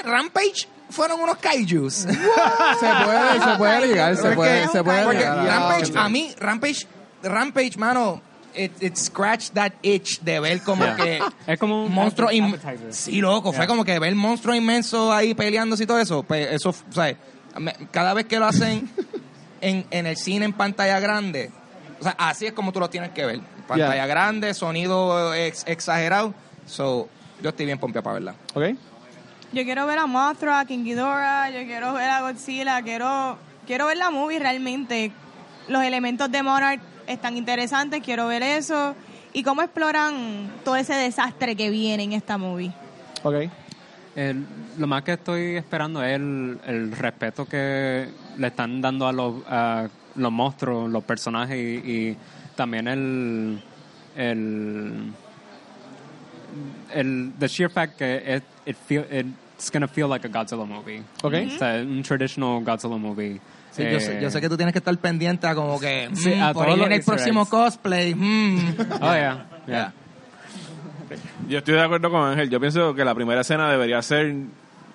[0.04, 1.94] Rampage fueron unos kaijus.
[1.94, 2.06] Se
[3.04, 5.46] puede, se puede ligar, se puede, se puede porque ligar.
[5.46, 6.86] Rampage, a mí, Rampage,
[7.22, 8.20] Rampage, mano,
[8.54, 10.96] it, it scratched that itch de ver como Yeah.
[10.96, 12.28] que Es como un monstruo.
[12.90, 13.66] Sí, loco, fue Yeah.
[13.66, 16.22] como que ver monstruos inmensos ahí peleándose y todo eso.
[16.22, 17.16] Pues eso, o sea,
[17.58, 18.88] me- cada vez que lo hacen
[19.60, 21.50] en, en el cine en pantalla grande,
[22.00, 23.40] o sea, así es como tú lo tienes que ver.
[23.68, 24.06] Pantalla Yeah.
[24.06, 26.34] grande, sonido ex- exagerado.
[26.66, 27.08] So,
[27.42, 28.34] yo estoy bien pompeado para verla.
[28.54, 28.76] ¿Ok?
[29.52, 33.36] Yo quiero ver a Mothra, a King Ghidorah, yo quiero ver a Godzilla, quiero,
[33.66, 35.12] quiero ver la movie realmente.
[35.68, 36.80] Los elementos de Monarch
[37.12, 38.94] están interesantes, quiero ver eso.
[39.32, 42.72] Y cómo exploran todo ese desastre que viene en esta movie.
[43.22, 43.34] Ok.
[44.14, 44.44] El-
[44.78, 49.42] lo más que estoy esperando es el, el respeto que le están dando a los,
[49.48, 52.16] a los monstruos, los personajes y, y
[52.56, 53.62] también el,
[54.16, 55.12] el,
[56.94, 61.02] el the sheer fact que it, it feel, it's gonna feel like a Godzilla movie.
[61.22, 61.34] Ok.
[61.54, 63.40] O sea, un traditional Godzilla movie.
[63.72, 66.08] Sí, yo, sé, Eh, yo sé que tú tienes que estar pendiente a como que
[66.14, 68.14] Sí, mm, a por todos ahí viene el próximo cosplay.
[68.14, 68.76] mm.
[69.00, 69.92] Oh, yeah, yeah.
[71.48, 72.48] Yo estoy de acuerdo con Ángel.
[72.50, 74.34] Yo pienso que la primera escena debería ser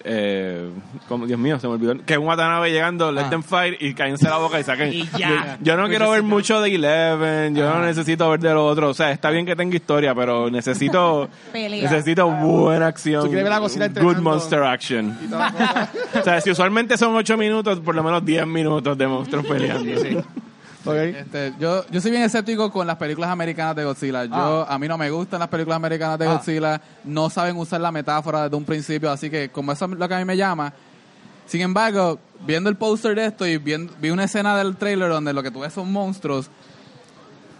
[0.04, 0.70] eh,
[1.08, 1.96] como, Dios mío, se me olvidó.
[2.06, 4.94] Que un Watanabe llegando, let them fight y cállense la boca y saquen.
[4.98, 5.58] Y ya.
[5.60, 8.90] Yo, yo no quiero ver mucho de Eleven, yo no necesito ver de lo otro.
[8.90, 13.24] O sea, está bien que tenga historia, pero necesito necesito buena acción.
[13.24, 15.18] ¿Tú quieres ver a Godzilla Good monster action.
[16.20, 20.24] O sea, si usualmente son 8 minutos, por lo menos 10 minutos de monstruos peleando.
[20.88, 20.96] Ok.
[20.96, 24.26] Este, yo, yo soy bien escéptico con las películas americanas de Godzilla.
[24.26, 26.34] Yo, A mí no me gustan las películas americanas de Ah.
[26.34, 26.82] Godzilla.
[27.04, 30.14] No saben usar la metáfora desde un principio, así que como eso es lo que
[30.16, 30.74] a mí me llama.
[31.46, 35.32] Sin embargo, viendo el póster de esto y viendo, vi una escena del trailer donde
[35.34, 36.50] lo que tú ves son monstruos.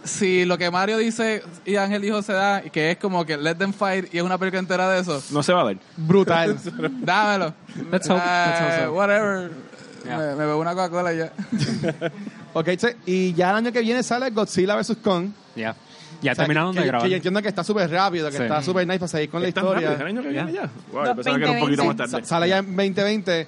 [0.04, 3.56] Si lo que Mario dice y Ángel dijo se da, que es como que let
[3.56, 5.76] them fight y es una película entera de eso, No se va a dar.
[5.96, 6.56] Brutal.
[7.02, 7.52] dámelo.
[7.90, 8.92] Let's hope, let's hope Eh, so.
[8.92, 9.50] Whatever.
[10.04, 10.16] Yeah.
[10.18, 11.32] Me, me bebo una Coca-Cola y ya.
[12.58, 14.96] ok, che, y ya el año que viene sale Godzilla vs.
[15.02, 15.28] Kong.
[15.56, 15.74] Ya.
[16.20, 17.04] Ya O sea, terminaron que, de grabar.
[17.06, 18.42] Que yo entiendo que está súper rápido, que Sí.
[18.42, 19.48] está súper nice para seguir con la.
[19.48, 19.90] ¿Es el historia.
[20.06, 20.68] año que viene ya?
[20.92, 22.10] Wow, Dos- pensaba que era un poquito más 2020.
[22.12, 22.24] tarde.
[22.24, 23.46] Sa- Sale ya en 2020.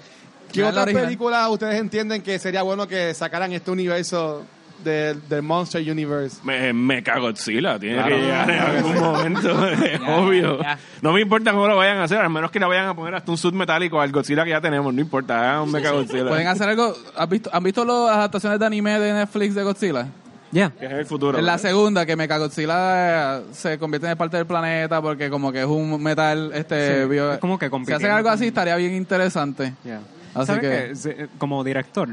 [0.52, 1.04] ¿Qué Ya es la otras original.
[1.04, 4.44] películas ustedes entienden que sería bueno que sacaran este universo
[4.84, 6.38] del, del Monster Universe?
[6.44, 8.08] Me, me cago Godzilla, tiene Claro.
[8.16, 10.60] que llegar en algún momento, es obvio.
[10.62, 10.78] ya.
[11.02, 13.14] No me importa cómo lo vayan a hacer, al menos que le vayan a poner
[13.14, 16.28] hasta un sud metálico al Godzilla que ya tenemos, no importa, hagan un Mecha Godzilla.
[16.28, 16.94] Pueden hacer algo.
[17.16, 20.06] ¿Han visto, ¿Han visto las adaptaciones de anime de Netflix de Godzilla?
[20.52, 20.70] Ya.
[20.70, 21.38] Que es el futuro.
[21.38, 25.60] En la segunda, que Mechagodzilla eh, se convierte en parte del planeta porque como que
[25.60, 28.94] es un metal este Sí, bio- es como que Si hacen algo así estaría bien
[28.94, 29.74] interesante.
[29.84, 30.00] Ya.
[30.34, 32.08] Así ¿Sabe que- que, se- como director,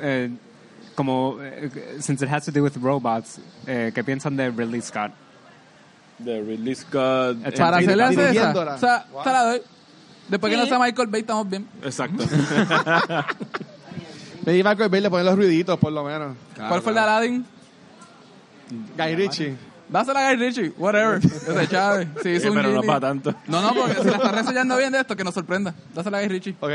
[0.00, 0.30] eh,
[1.00, 1.70] como, eh,
[2.00, 5.12] since it has to do with robots, eh, ¿qué piensan de Ridley Scott?
[6.18, 7.38] De Ridley Scott.
[7.42, 8.28] Para Para eh, hacerle hacer esa.
[8.30, 8.74] dirigiéndola.
[8.74, 9.22] O sea, Wow.
[9.24, 9.62] te la doy.
[10.28, 10.62] Después que Sí.
[10.62, 11.66] no sea Michael Bay, estamos bien.
[11.82, 12.24] Exacto.
[14.44, 16.36] Me iba a Bay le poner los ruiditos, por lo menos.
[16.68, 17.46] ¿Cuál fue el de Aladdin?
[18.96, 19.56] Guy Ritchie.
[19.90, 21.18] Dásela a Guy Ritchie, whatever.
[21.24, 22.08] Ese Chávez.
[22.22, 23.34] Sí, hizo Sí, un pero no para tanto.
[23.48, 25.74] No, no, porque si la está reseñando bien de esto, que nos sorprenda.
[25.92, 26.54] Dásela a Guy Ritchie.
[26.60, 26.70] Ok.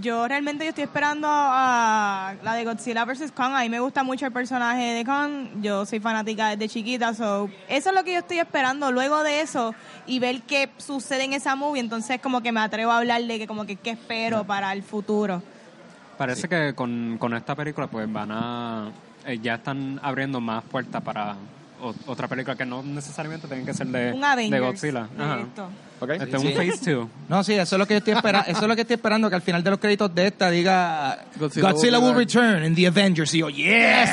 [0.00, 3.30] Yo realmente yo estoy esperando a la de Godzilla vs.
[3.32, 3.54] Kong.
[3.54, 5.62] A mí me gusta mucho el personaje de Kong.
[5.62, 7.14] Yo soy fanática desde chiquita.
[7.14, 8.90] So, eso es lo que yo estoy esperando.
[8.90, 9.72] Luego de eso
[10.06, 13.38] y ver qué sucede en esa movie, entonces como que me atrevo a hablar de
[13.38, 15.40] que como que qué espero para el futuro.
[16.18, 18.90] Parece que con, con esta película pues van a...
[19.24, 21.36] eh, ya están abriendo más puertas para
[21.80, 24.62] o- otra película que no necesariamente tienen que ser de, Un de Avengers.
[24.62, 25.08] Godzilla.
[25.16, 25.40] de Ajá.
[25.40, 25.68] esto.
[26.00, 26.10] Ok.
[26.10, 26.48] Este es Sí.
[26.48, 27.08] un Phase 2.
[27.28, 28.50] No, sí, eso es lo que yo estoy esperando.
[28.50, 31.18] Eso es lo que estoy esperando, que al final de los créditos de esta diga
[31.38, 33.32] Godzilla Godzilla, will return in the Avengers.
[33.34, 34.10] Y yo, yes.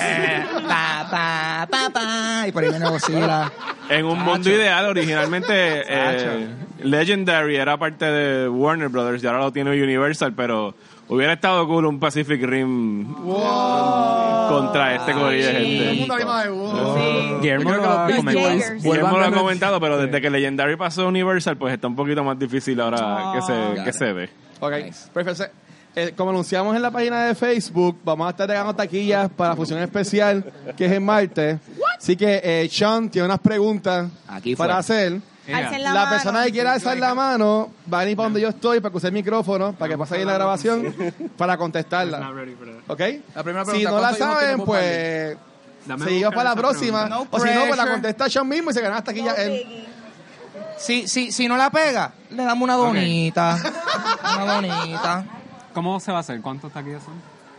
[0.68, 2.48] pa, pa, pa, pa.
[2.48, 3.52] Y por ahí viene Godzilla.
[3.90, 6.48] En un mundo ideal, originalmente eh,
[6.84, 10.74] Legendary era parte de Warner Brothers y ahora lo tiene Universal, pero
[11.10, 13.14] hubiera estado cool un Pacific Rim
[14.50, 15.78] contra este corillo de Sí.
[15.78, 16.00] Todo el gente.
[16.00, 16.96] mundo arriba de uno.
[16.96, 17.34] Sí.
[17.42, 18.08] Guillermo lo
[18.82, 22.24] Guillermo lo ha comentado, pero desde que Legendary pasó a Universal, pues está un poquito
[22.24, 24.30] más difícil ahora que se, que se ve.
[24.60, 24.74] Ok.
[25.14, 25.44] Perfecto.
[25.96, 29.56] Eh, como anunciamos en la página de Facebook, vamos a estar regalando taquillas para la
[29.56, 30.44] función especial
[30.76, 31.60] que es en martes.
[32.00, 35.20] Así que eh, Sean tiene unas preguntas Aquí para hacer.
[35.52, 36.10] Alcen La, la, mano.
[36.12, 38.98] persona que quiera alzar la mano va a venir para donde yo estoy para que
[38.98, 40.96] use el micrófono, para que pase ahí la grabación,
[41.38, 42.32] para contestarla.
[42.88, 43.00] ¿Ok?
[43.36, 45.38] La primera si pregunta, no la ¿cuántos hijos saben, pues
[45.86, 47.06] Dame seguimos buscar para la esa próxima.
[47.08, 47.30] pregunta.
[47.36, 47.92] o si no, pues la pressure.
[47.92, 49.86] contesta Sean mismo y se gana hasta aquí ya él.
[50.78, 53.58] Si, si, si no la pega, le damos una donita.
[54.44, 55.26] Una donita.
[55.74, 56.40] ¿Cómo se va a hacer?
[56.42, 57.14] ¿Cuántos taquillas son?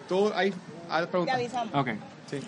[0.09, 0.53] Tú ahí,
[0.91, 1.35] haz Te pregunta.
[1.35, 1.75] avisamos.
[1.75, 1.89] Ok.
[2.31, 2.41] Sí.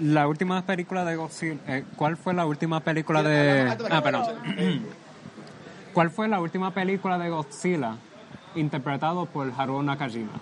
[0.00, 1.56] La última película de Godzilla.
[1.68, 3.76] eh, ¿Cuál fue la última película de.?
[3.90, 4.24] Ah, perdón.
[5.92, 7.96] ¿Cuál fue la última película de Godzilla
[8.54, 10.32] interpretado por Haruo Nakajima?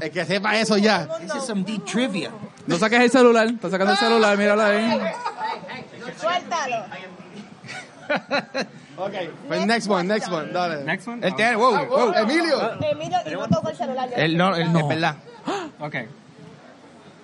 [0.00, 1.08] El que sepa eso ya.
[1.18, 2.30] This is some deep trivia.
[2.66, 3.46] No saques el celular.
[3.48, 5.00] Está sacando el celular, míralo ahí.
[6.16, 6.76] Suéltalo.
[8.96, 9.12] Ok.
[9.48, 10.52] Pues next one, next one.
[10.52, 10.84] Dale.
[10.84, 11.26] Next one.
[11.26, 12.12] Él tiene, wow, wow.
[12.12, 12.80] Emilio.
[12.80, 14.08] Emilio, y no toco el celular.
[14.14, 14.78] Él no, él no.
[14.78, 15.16] Es verdad.
[15.80, 15.96] Ok.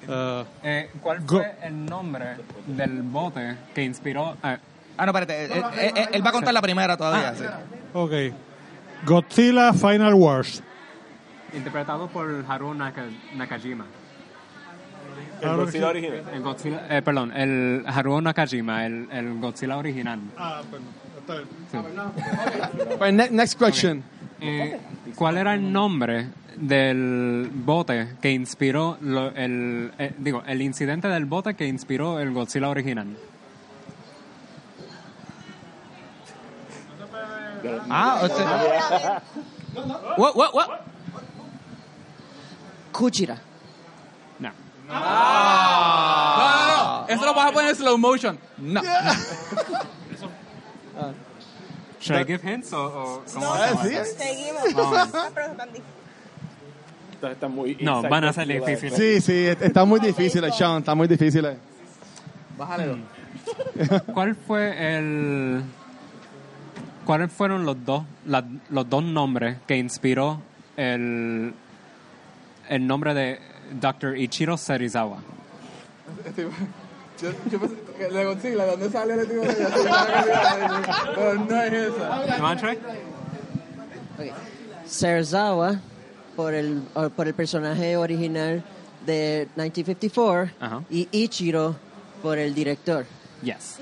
[0.09, 2.37] Uh, Eh, ¿Cuál fue el nombre
[2.67, 4.37] del bote que inspiró?
[4.45, 4.57] eh,
[4.97, 5.45] Ah, no, espérate.
[5.45, 7.35] Él, él- va a contar la primera todavía.
[7.35, 7.45] sí.
[7.95, 8.13] Ok.
[9.07, 10.63] Godzilla Final Wars.
[11.55, 12.29] interpretado por
[12.75, 13.87] Naka- Nakajima.
[15.41, 16.23] El Godzilla original.
[16.35, 20.21] El Godzilla, eh, perdón, el Haruo Nakajima, el, el Godzilla original.
[20.37, 20.87] Ah, bueno,
[21.19, 22.99] está bien.
[22.99, 24.03] Pues ne- next question.
[24.41, 24.79] Eh,
[25.15, 26.27] ¿Cuál era el nombre
[26.57, 32.33] del bote que inspiró lo- el, eh, digo, el incidente del bote que inspiró el
[32.33, 33.17] Godzilla original?
[37.91, 39.23] Ah, sea.
[40.17, 40.69] What, what, what?
[42.93, 43.37] Kuchira.
[44.39, 44.51] No.
[44.89, 45.01] No, no,
[47.03, 47.09] no.
[47.09, 48.39] Eso lo vas a poner en slow motion.
[48.59, 48.81] No.
[52.01, 53.95] Should I give hints o, o cómo Ah, hacemos sí.
[53.95, 54.25] esto?
[54.25, 54.65] Seguimos.
[57.49, 58.71] Muy No, van a ser baseball.
[58.71, 58.97] difíciles.
[58.99, 61.47] Sí, sí, está muy difícil, Sean, está muy difícil.
[62.57, 62.99] Bájale dos.
[64.15, 65.63] ¿Cuál fue el...
[67.05, 70.41] ¿Cuáles fueron los dos, la- los dos nombres que inspiró
[70.77, 71.53] el,
[72.69, 73.39] el nombre de
[73.81, 74.17] Dr.
[74.17, 75.19] Ichiro Serizawa?
[76.37, 79.55] Yo, yo pensé que de Godzilla, ¿de dónde sale el tipo de
[81.15, 82.43] Pero no es esa.
[82.43, 82.79] Wanna try?
[84.87, 85.81] Serizawa
[86.37, 86.83] por el,
[87.17, 88.63] por el personaje original
[89.07, 90.83] de 1954 Ajá.
[90.91, 91.77] y Ichiro
[92.23, 93.07] por el director.
[93.43, 93.79] Yes.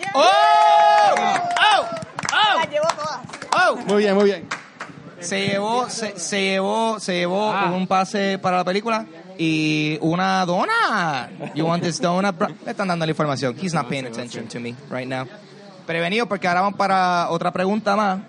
[2.57, 3.87] Las llevo todas.
[3.87, 4.47] Muy bien, muy bien.
[5.21, 7.73] Se llevó, se, se llevó, se llevó Ah.
[7.75, 9.05] un pase para la película
[9.37, 11.29] y una dona.
[11.55, 12.49] You want this donut, bro?
[12.65, 13.57] Le están dando la información.
[13.61, 15.27] He's not paying attention to me right now.
[15.87, 18.21] Prevenido porque ahora vamos para otra pregunta más.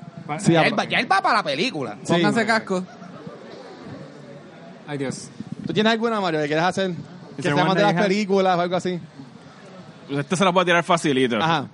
[0.43, 1.97] Sí, ya, él va, ya él va para la película.
[2.03, 2.13] Sí.
[2.13, 2.83] Pónganse casco.
[4.89, 5.29] Ay, Dios.
[5.67, 6.95] ¿Tú tienes alguna, Mario, que quieras hacer?
[7.35, 8.99] Que se one de las películas o algo así.
[10.09, 11.37] Este se lo puedo tirar facilito.
[11.37, 11.67] Ajá.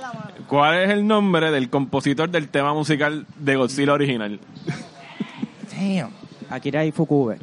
[0.00, 0.12] La.
[0.48, 4.40] ¿Cuál es el nombre del compositor del tema musical de Godzilla original?
[5.70, 6.12] Damn.
[6.48, 7.38] Akira Ifukube.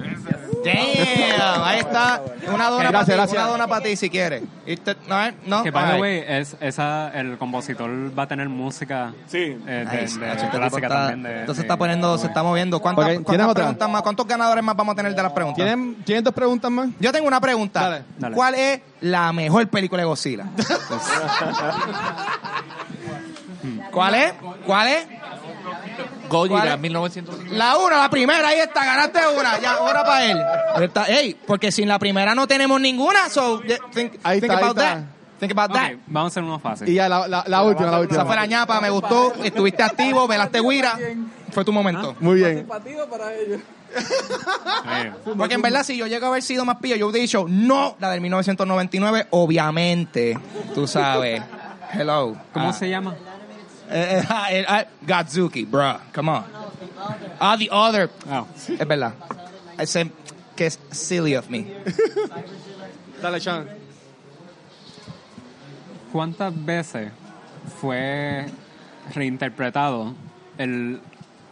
[0.73, 1.63] Damn.
[1.63, 2.21] Ahí está.
[2.53, 3.11] Una dona Gracias, para ti.
[3.13, 3.41] gracias.
[3.43, 4.43] Una dona para ti si quieres.
[4.65, 5.63] Y te- No, no.
[5.63, 9.57] Que, by the way, es, esa, el compositor va a tener música Sí.
[9.67, 10.19] eh, de, Nice.
[10.19, 11.23] de- Nacho, este clásica está- también.
[11.23, 12.79] De, entonces de- está poniendo, se está moviendo.
[12.79, 13.63] ¿Cuántas, Ok, ¿tienes cuántas otra?
[13.63, 14.01] preguntas más?
[14.01, 15.57] ¿Cuántos ganadores más vamos a tener de las preguntas?
[15.63, 16.89] ¿Tienen, ¿Tienen dos preguntas más?
[16.99, 17.79] Yo tengo una pregunta.
[17.81, 18.35] Dale, dale.
[18.35, 20.45] ¿Cuál es la mejor película de Godzilla?
[23.91, 24.33] ¿Cuál es?
[24.65, 25.07] ¿Cuál es?
[26.29, 26.79] ¿Cuál Gojira, es?
[26.79, 27.55] 1950.
[27.55, 30.37] La una, la primera, ahí está, ganaste una, ya, ahora para él.
[30.75, 33.59] Ahí está, Ey, porque sin la primera no tenemos ninguna, so
[33.93, 34.95] think, Ahí think está, ahí about está.
[34.95, 35.03] that.
[35.39, 35.91] Think about Ok, that.
[36.07, 36.89] vamos a hacer uno fácil.
[36.89, 38.25] Y ya la, la, la última, la Esa última.
[38.25, 40.97] fue la ñapa, me gustó, estuviste activo, velaste guira,
[41.51, 42.15] fue tu momento.
[42.19, 42.57] Muy bien.
[42.59, 43.61] Simpatía para ellos.
[45.37, 47.95] Porque en verdad, si yo llego a haber sido más pillo, yo hubiera dicho, no,
[47.99, 50.37] la del 1999, obviamente,
[50.73, 51.41] tú sabes.
[51.93, 52.35] Hello.
[52.53, 52.73] ¿Cómo Ah.
[52.73, 53.15] se llama?
[53.87, 56.43] Godzuki, bruh, come on.
[57.39, 58.09] Ah, the other.
[58.29, 58.47] Oh.
[58.55, 59.13] Es verdad.
[59.77, 60.11] Ese
[60.55, 61.65] que es silly of me.
[63.21, 63.69] Dale, Sean.
[66.11, 67.11] ¿Cuántas veces
[67.79, 68.47] fue
[69.13, 70.15] reinterpretado
[70.57, 70.99] el,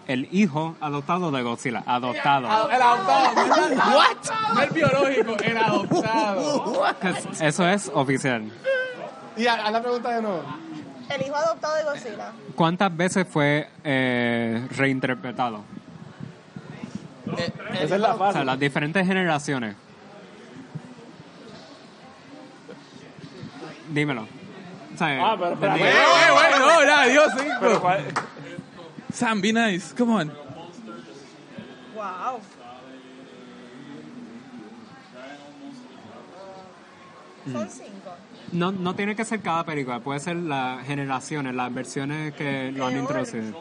[0.07, 1.83] el hijo adoptado de Godzilla?
[1.85, 2.69] Adoptado.
[2.69, 3.75] El adoptado.
[3.95, 4.53] ¿What?
[4.55, 6.85] No el biológico, el adoptado.
[7.41, 8.51] Eso es oficial.
[9.37, 10.64] Y haz la pregunta de nuevo.
[11.09, 12.31] El hijo adoptado de Godzilla.
[12.55, 15.63] ¿Cuántas veces fue eh, reinterpretado?
[17.81, 18.33] Esa es la O fase.
[18.33, 19.75] sea, las diferentes generaciones.
[23.91, 24.23] Dímelo.
[24.23, 27.33] O sea, Ah, pero de- Wey, wey, wey, no, Dios.
[27.59, 28.05] Pero ¿cuál-
[29.13, 29.93] Sam, be nice.
[29.95, 30.27] Come on.
[31.95, 32.39] Wow.
[37.51, 38.15] Son cinco.
[38.55, 42.87] No, no tiene que ser cada película, puede ser las generaciones, las versiones que lo
[42.87, 43.53] han introducido.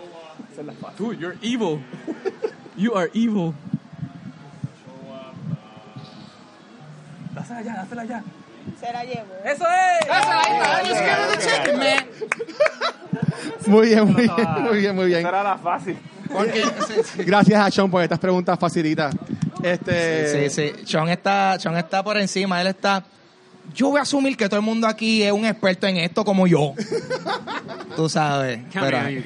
[0.97, 1.81] Dude, you're evil.
[2.77, 3.55] You are evil.
[7.35, 8.23] Dásela ya, dásela ya.
[8.81, 9.27] Se la llevo.
[9.45, 10.07] ¡Eso es!
[13.67, 15.21] Muy bien, muy bien, muy bien, muy bien.
[15.21, 15.99] Esa era la fácil.
[17.19, 19.15] Gracias a Sean por estas preguntas facilitas.
[19.63, 20.87] Este, Sí, sí.
[20.87, 22.61] Sean está, Sean está por encima.
[22.61, 23.05] Él está.
[23.73, 26.47] Yo voy a asumir que todo el mundo aquí es un experto en esto como
[26.47, 26.75] yo.
[27.97, 28.61] Tú sabes.
[28.73, 28.99] Pero-.
[29.09, 29.23] Él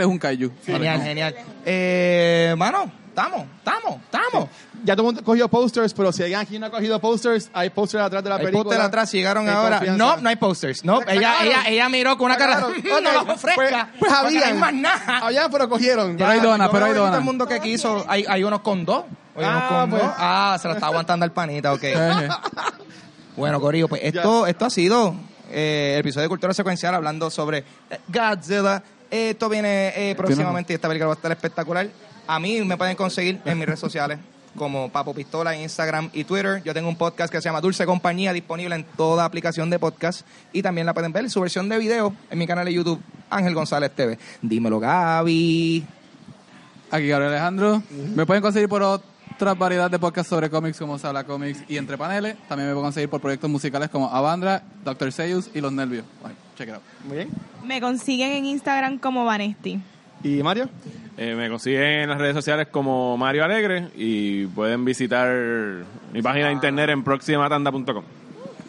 [0.00, 0.50] es un kaiju.
[0.64, 1.34] genial, genial.
[1.64, 4.48] Eh, mano, estamos, estamos, estamos.
[4.84, 7.70] Ya todo el mundo cogió posters, pero si alguien aquí no ha cogido posters, hay
[7.70, 8.64] posters atrás de la Hay película.
[8.64, 9.76] póster atrás, si llegaron ahora.
[9.78, 10.04] confianza.
[10.04, 10.84] No, no hay posters.
[10.84, 12.60] No, ella, ella, ella miró con una cara.
[12.60, 12.68] No,
[13.00, 13.26] no ok.
[13.28, 13.88] lo fresca.
[13.98, 15.18] Pues, pues porque no hay más nada.
[15.18, 16.16] Habían, pero cogieron.
[16.16, 17.18] Pero hay donas, pero hay aquí Todo donas.
[17.18, 19.04] el mundo que quiso, hay, hay unos con dos.
[19.36, 20.02] Hay unos Ah, con pues.
[20.02, 20.12] dos.
[20.18, 21.82] Ah, se lo está aguantando el panita, ok.
[23.36, 25.14] Bueno, Corillo, pues esto, esto ha sido
[25.50, 27.64] eh, el episodio de Cultura Secuencial hablando sobre
[28.08, 28.82] Godzilla.
[29.10, 31.88] Esto viene eh, próximamente y esta película va a estar espectacular.
[32.26, 34.18] A mí me pueden conseguir en mis redes sociales
[34.56, 36.62] como Papo Pistola en Instagram y Twitter.
[36.64, 40.26] Yo tengo un podcast que se llama Dulce Compañía, disponible en toda aplicación de podcast.
[40.52, 43.54] Y también la pueden ver su versión de video en mi canal de YouTube, Ángel
[43.54, 44.18] González TV.
[44.42, 45.84] Dímelo, Gaby.
[46.90, 47.82] Aquí Gabriel Alejandro.
[48.14, 48.82] Me pueden conseguir por
[49.34, 52.36] otra variedad de podcasts sobre cómics como Se habla cómics y Entre Paneles.
[52.48, 55.12] También me pueden conseguir por proyectos musicales como Avandra, Dr.
[55.12, 56.04] Seuss y Los Nervios.
[56.20, 56.82] Bueno, check it out.
[57.06, 57.28] Muy bien.
[57.64, 59.80] Me consiguen en Instagram como Vanesti.
[60.22, 60.68] ¿Y Mario?
[61.16, 65.30] Eh, me consiguen en las redes sociales como Mario Alegre y pueden visitar
[66.12, 68.04] mi página de internet en proximatanda.com.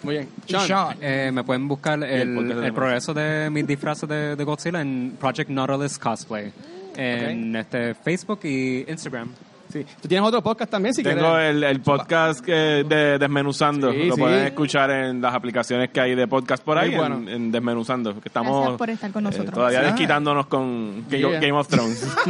[0.03, 0.29] Muy bien.
[0.47, 0.67] Sean.
[0.67, 0.97] Sean.
[1.01, 5.15] Eh, me pueden buscar el, de el progreso de mis disfraces de, de Godzilla en
[5.19, 6.51] Project Nautilus Cosplay.
[6.95, 9.29] En este Facebook y Instagram.
[9.71, 9.85] Sí.
[10.01, 11.49] Tú tienes otro podcast también, si Tengo quieres.
[11.55, 13.91] el, el podcast que- de Desmenuzando.
[13.91, 14.21] Sí, Lo sí.
[14.21, 17.15] pueden escuchar en las aplicaciones que hay de podcast por ahí, bueno.
[17.17, 18.13] en, en Desmenuzando.
[18.21, 19.53] Que estamos Gracias por estar con eh, nosotros.
[19.53, 19.85] todavía Sí.
[19.87, 21.39] desquitándonos con Yeah.
[21.39, 22.07] Game of Thrones.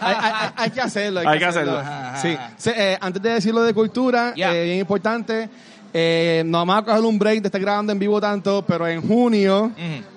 [0.00, 1.20] hay, hay- hay que hacerlo.
[1.20, 1.78] Hay, Hay que hacerlo.
[1.78, 2.38] hacerlo.
[2.58, 2.70] Sí.
[2.74, 4.54] Eh, antes de decirlo de cultura, Ya.
[4.54, 5.48] eh, bien importante,
[5.94, 9.02] eh, nos vamos a coger un break de estar grabando en vivo tanto, pero en
[9.02, 9.72] junio,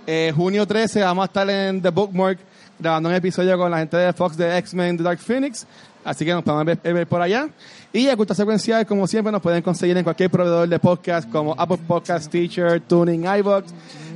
[0.05, 2.39] eh, junio 13, vamos a estar en The Bookmark
[2.77, 5.65] grabando un episodio con la gente de Fox de X-Men The Dark Phoenix.
[6.05, 7.49] Así que nos podemos ver, ver por allá.
[7.91, 11.55] Y a Cultura Secuencial, como siempre, nos pueden conseguir en cualquier proveedor de podcast como
[11.57, 13.65] Apple Podcast, Teacher, Tuning, iVoox.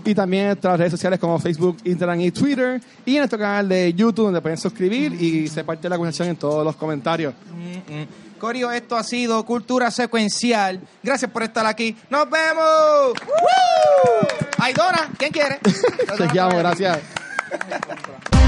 [0.06, 2.80] Y también en nuestras redes sociales como Facebook, Instagram y Twitter.
[3.06, 6.30] Y en nuestro canal de YouTube, donde pueden suscribir y ser parte de la conversación
[6.30, 7.34] en todos los comentarios.
[8.38, 10.80] Corio, esto ha sido Cultura Secuencial.
[11.02, 11.98] Gracias por estar aquí.
[12.10, 13.14] ¡Nos vemos!
[13.26, 14.28] ¡Woo!
[14.60, 14.74] Ay,
[15.18, 15.60] ¿quién quiere?
[16.18, 17.00] Te llamo, gracias.